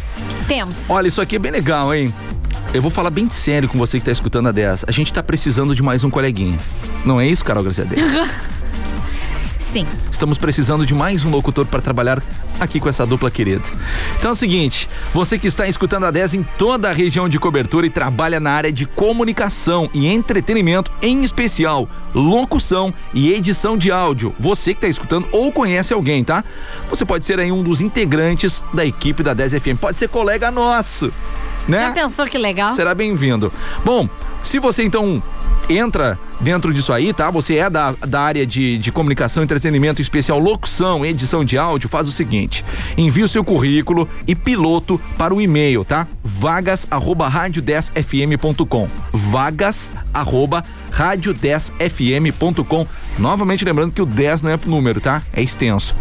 [0.46, 0.90] Temos.
[0.90, 2.12] Olha, isso aqui é bem legal, hein?
[2.74, 4.86] Eu vou falar bem sério com você que tá escutando a 10.
[4.88, 6.58] A gente tá precisando de mais um coleguinha.
[7.04, 7.98] Não é isso, Carol Graziadem?
[9.72, 9.86] Sim.
[10.10, 12.22] Estamos precisando de mais um locutor para trabalhar
[12.60, 13.62] aqui com essa dupla querida.
[14.18, 17.38] Então é o seguinte, você que está escutando a 10 em toda a região de
[17.38, 23.90] cobertura e trabalha na área de comunicação e entretenimento, em especial locução e edição de
[23.90, 26.44] áudio, você que está escutando ou conhece alguém, tá?
[26.90, 30.50] Você pode ser aí um dos integrantes da equipe da 10 FM, pode ser colega
[30.50, 31.10] nosso,
[31.66, 31.86] né?
[31.86, 32.74] Já pensou que legal?
[32.74, 33.50] Será bem-vindo.
[33.82, 34.06] Bom,
[34.42, 35.22] se você então
[35.68, 37.30] entra dentro disso aí, tá?
[37.30, 42.08] Você é da, da área de, de comunicação, entretenimento, especial locução, edição de áudio, faz
[42.08, 42.64] o seguinte:
[42.96, 46.06] envie o seu currículo e piloto para o e-mail, tá?
[46.22, 48.88] Vagas arroba rádio 10fm.com.
[49.12, 52.86] Vagas arroba rádio 10fm.com.
[53.18, 55.22] Novamente lembrando que o 10 não é número, tá?
[55.32, 55.96] É extenso.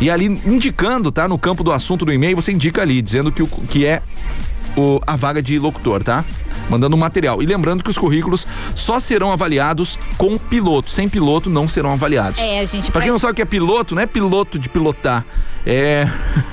[0.00, 1.28] E ali indicando, tá?
[1.28, 4.02] No campo do assunto do e-mail, você indica ali, dizendo que, o, que é
[4.76, 6.24] o- a vaga de locutor, tá?
[6.68, 7.42] Mandando um material.
[7.42, 10.90] E lembrando que os currículos só serão avaliados com piloto.
[10.90, 12.40] Sem piloto não serão avaliados.
[12.40, 14.68] É, a gente Pra quem não sabe o que é piloto, não é piloto de
[14.68, 15.24] pilotar.
[15.66, 16.06] É.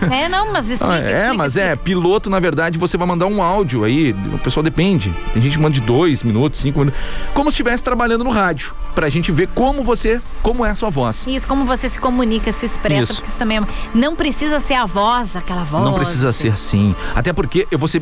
[0.10, 1.84] É, não, mas explica, Ah, é, explica, mas é, explica.
[1.84, 5.14] piloto, na verdade, você vai mandar um áudio aí, o pessoal depende.
[5.34, 7.00] Tem gente que manda de dois minutos, cinco minutos.
[7.34, 8.74] Como se estivesse trabalhando no rádio.
[8.96, 11.26] Pra gente ver como você, como é a sua voz.
[11.28, 13.14] Isso, como você se comunica, se expressa, Isso.
[13.16, 13.62] porque isso também é...
[13.94, 15.84] não precisa ser a voz, aquela voz.
[15.84, 16.94] Não precisa ser assim.
[17.16, 18.00] Até porque, eu vou ser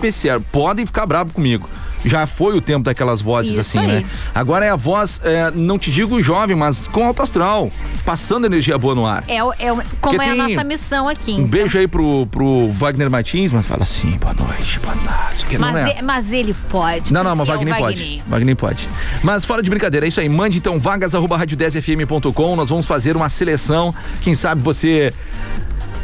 [0.52, 1.70] podem ficar bravos comigo.
[2.06, 3.88] Já foi o tempo daquelas vozes Isso assim, aí.
[3.88, 4.06] né?
[4.34, 7.70] Agora é a voz, é, não te digo jovem, mas com alto astral.
[8.06, 9.24] Passando energia boa no ar.
[9.28, 11.32] É, é, como Porque é a nossa missão aqui.
[11.32, 11.48] Um então.
[11.48, 15.46] beijo aí pro, pro Wagner Martins, mas fala assim, boa noite, boa tarde.
[15.46, 16.02] Que Mas, não é.
[16.02, 17.12] mas ele pode.
[17.12, 18.24] Não, não, mas é o Wagner pode.
[18.28, 18.90] Wagner pode.
[19.24, 20.30] Mas fora de brincadeira, é isso aí.
[20.30, 22.56] Mande então vagas arroba rádio 10fm.com.
[22.56, 23.94] Nós vamos fazer uma seleção.
[24.22, 25.14] Quem sabe você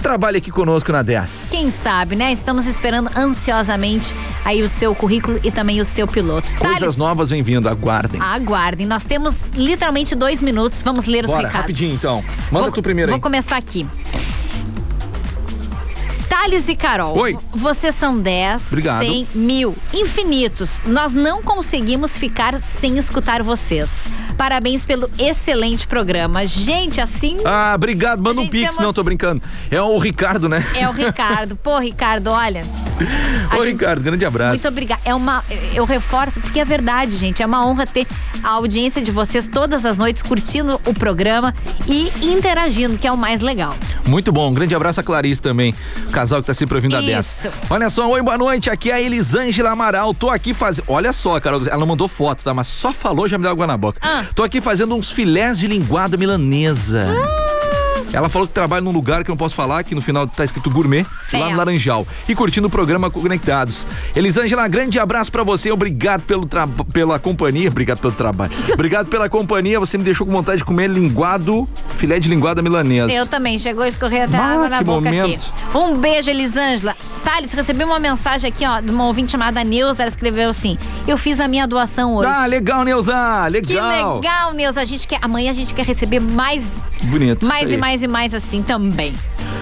[0.05, 1.47] trabalhe aqui conosco na 10.
[1.51, 2.31] Quem sabe, né?
[2.31, 4.13] Estamos esperando ansiosamente
[4.45, 6.47] aí o seu currículo e também o seu piloto.
[6.59, 8.21] Coisas Thales, novas vem vindo, aguardem.
[8.21, 8.85] Aguardem.
[8.85, 10.83] Nós temos literalmente dois minutos.
[10.83, 11.61] Vamos ler os Bora, recados.
[11.61, 12.23] rapidinho então.
[12.51, 13.21] Manda Vou- tu primeiro Vou aí.
[13.21, 13.87] começar aqui.
[16.45, 17.17] Thales e Carol.
[17.17, 17.35] Oi.
[17.55, 19.03] Vocês são 10, Obrigado.
[19.03, 20.79] 100, mil, infinitos.
[20.85, 24.05] Nós não conseguimos ficar sem escutar vocês.
[24.37, 26.45] Parabéns pelo excelente programa.
[26.45, 28.21] Gente, assim Ah, obrigado.
[28.21, 28.77] Manda um gente pix.
[28.77, 29.41] Não, tô brincando.
[29.71, 30.63] É o Ricardo, né?
[30.75, 31.55] é o Ricardo.
[31.63, 32.61] Pô, Ricardo, olha.
[33.57, 34.51] Ô, Ricardo, grande abraço.
[34.51, 35.01] Muito obrigada.
[35.03, 35.43] É uma,
[35.73, 37.41] eu reforço, porque é verdade, gente.
[37.41, 38.05] É uma honra ter
[38.43, 41.53] a audiência de vocês todas as noites curtindo o programa
[41.87, 43.73] e interagindo, que é o mais legal.
[44.07, 44.49] Muito bom.
[44.49, 45.73] Um grande abraço a Clarice também.
[46.11, 47.25] Casal que tá sempre ouvindo a 10.
[47.25, 47.49] Isso.
[47.69, 48.69] Olha só, oi, boa noite.
[48.69, 50.13] Aqui é a Elisângela Amaral.
[50.13, 50.85] Tô aqui fazendo.
[50.87, 51.61] Olha só, Carol.
[51.65, 52.53] Ela não mandou fotos, tá?
[52.53, 53.99] Mas só falou, já me deu água na boca.
[54.01, 54.25] Ah.
[54.33, 57.05] Tô aqui fazendo uns filés de linguada milanesa.
[58.15, 60.45] Ela falou que trabalha num lugar que eu não posso falar, que no final tá
[60.45, 62.07] escrito gourmet, lá no Laranjal.
[62.29, 63.85] E curtindo o programa Conectados.
[64.15, 65.71] Elisângela, grande abraço pra você.
[65.71, 66.47] Obrigado pelo
[66.93, 67.67] pela companhia.
[67.69, 68.51] Obrigado pelo trabalho.
[68.73, 69.79] Obrigado pela companhia.
[69.79, 73.11] Você me deixou com vontade de comer linguado, filé de linguada milanesa.
[73.11, 75.25] Eu também, chegou a escorrer até Ah, água na boca momento.
[75.71, 75.77] aqui.
[75.77, 76.95] Um beijo, Elisângela.
[77.23, 80.03] Thales, recebi uma mensagem aqui, ó, de uma ouvinte chamada Neuza.
[80.03, 82.29] Ela escreveu assim: Eu fiz a minha doação hoje.
[82.31, 83.13] Ah, legal, Neuza.
[83.63, 84.15] Que Legal.
[84.15, 84.81] legal, Neuza.
[84.81, 87.45] A gente quer, amanhã a gente quer receber mais, Bonito.
[87.45, 89.13] mais e mais e mais assim também.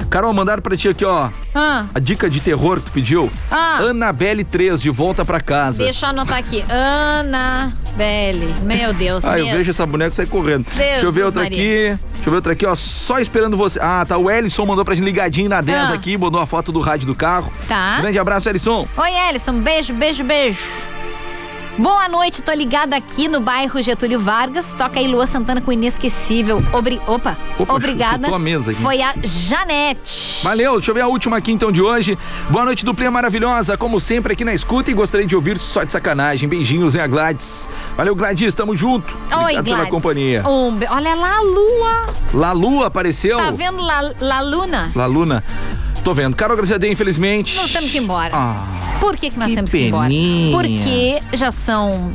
[0.09, 1.29] Carol, mandaram pra ti aqui, ó.
[1.55, 3.31] Ah, A dica de terror que tu pediu.
[3.49, 3.77] Ah.
[3.79, 5.83] Annabelle 3, de volta pra casa.
[5.83, 6.63] deixa eu anotar aqui.
[6.69, 8.53] Ana Belli.
[8.61, 9.23] Meu Deus.
[9.25, 9.57] Ah, eu meu.
[9.57, 10.65] vejo essa boneca sair correndo.
[10.75, 11.57] Deixa eu ver outra Maria.
[11.57, 11.99] aqui.
[12.13, 12.75] Deixa eu ver outra aqui, ó.
[12.75, 13.79] Só esperando você.
[13.81, 14.17] Ah, tá.
[14.17, 15.93] O Ellison mandou pra gente ligadinho na 10 Ah.
[15.93, 17.51] aqui, mandou a foto do rádio do carro.
[17.67, 17.97] Tá.
[17.99, 18.87] Grande abraço, Ellison.
[18.95, 19.61] Oi, Ellison.
[19.61, 20.59] Beijo, beijo, beijo.
[21.78, 24.76] Boa noite, tô ligada aqui no bairro Getúlio Vargas.
[24.76, 26.63] Toca aí Lua Santana com Inesquecível.
[26.71, 27.01] Obri...
[27.07, 28.28] Opa, Opa, obrigada.
[28.34, 28.80] a mesa aqui.
[28.80, 30.41] Foi a Janete.
[30.43, 32.15] Valeu, deixa eu ver a última aqui então de hoje.
[32.49, 33.76] Boa noite, duplinha maravilhosa.
[33.76, 36.47] Como sempre, aqui na escuta e gostaria de ouvir só de sacanagem.
[36.47, 37.67] Beijinhos, a Gladys.
[37.97, 39.17] Valeu, Gladys, tamo junto.
[39.32, 39.91] Oi, Obrigado pela Gladys.
[39.91, 40.47] companhia.
[40.47, 42.13] Um be- Olha lá a lua.
[42.36, 43.38] Lalu apareceu.
[43.38, 44.91] Tá vendo La, La Luna?
[44.95, 45.43] Laluna.
[46.03, 46.35] Tô vendo.
[46.35, 47.55] Carol Graziadei, infelizmente.
[47.55, 48.31] Nós temos que ir embora.
[48.33, 48.65] Ah,
[48.99, 50.09] Por que, que nós que temos que ir embora?
[50.51, 52.11] Porque já são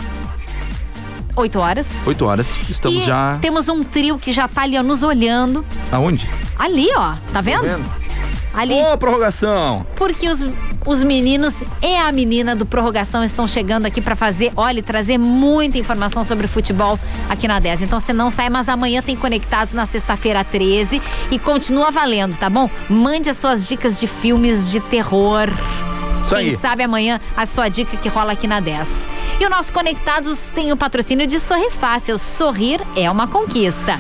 [1.36, 1.88] oito horas.
[2.04, 2.58] 8 horas.
[2.68, 3.38] Estamos e já.
[3.40, 5.64] temos um trio que já tá ali, ó, nos olhando.
[5.90, 6.28] Aonde?
[6.58, 7.12] Ali, ó.
[7.32, 7.62] Tá vendo?
[7.62, 8.07] vendo?
[8.54, 8.74] Ali.
[8.74, 9.86] Ô, prorrogação.
[9.96, 10.44] Porque os,
[10.86, 15.78] os meninos e a menina do Prorrogação estão chegando aqui pra fazer, olha, trazer muita
[15.78, 17.82] informação sobre futebol aqui na 10.
[17.82, 22.48] Então você não sai, mas amanhã tem Conectados na sexta-feira 13 e continua valendo, tá
[22.48, 22.70] bom?
[22.88, 25.48] Mande as suas dicas de filmes de terror.
[26.22, 26.56] Isso Quem aí.
[26.56, 29.08] sabe amanhã a sua dica que rola aqui na 10.
[29.40, 32.18] E o nosso Conectados tem o patrocínio de Sorrir Fácil.
[32.18, 33.98] Sorrir é uma conquista.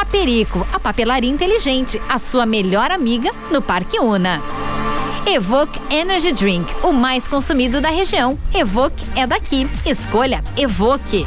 [0.00, 4.40] Paperico, a papelaria inteligente, a sua melhor amiga no Parque Una.
[5.26, 8.38] Evoque Energy Drink, o mais consumido da região.
[8.54, 9.68] Evoque é daqui.
[9.84, 11.26] Escolha Evoque.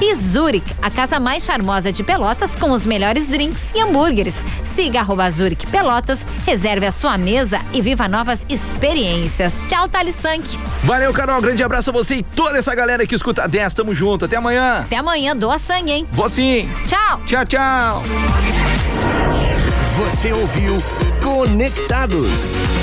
[0.00, 4.36] E Zurich, a casa mais charmosa de Pelotas com os melhores drinks e hambúrgueres.
[4.62, 9.64] Siga arroba Zurich Pelotas, reserve a sua mesa e viva novas experiências.
[9.68, 10.46] Tchau, Thales Sank.
[10.84, 11.40] Valeu, Carol.
[11.40, 13.72] Grande abraço a você e toda essa galera que escuta a 10.
[13.72, 14.26] Tamo junto.
[14.26, 14.80] Até amanhã.
[14.80, 16.06] Até amanhã, doa sangue, hein?
[16.12, 16.70] Vou sim.
[16.86, 17.20] Tchau.
[17.26, 18.02] Tchau, tchau.
[19.96, 20.76] Você ouviu
[21.22, 22.75] Conectados.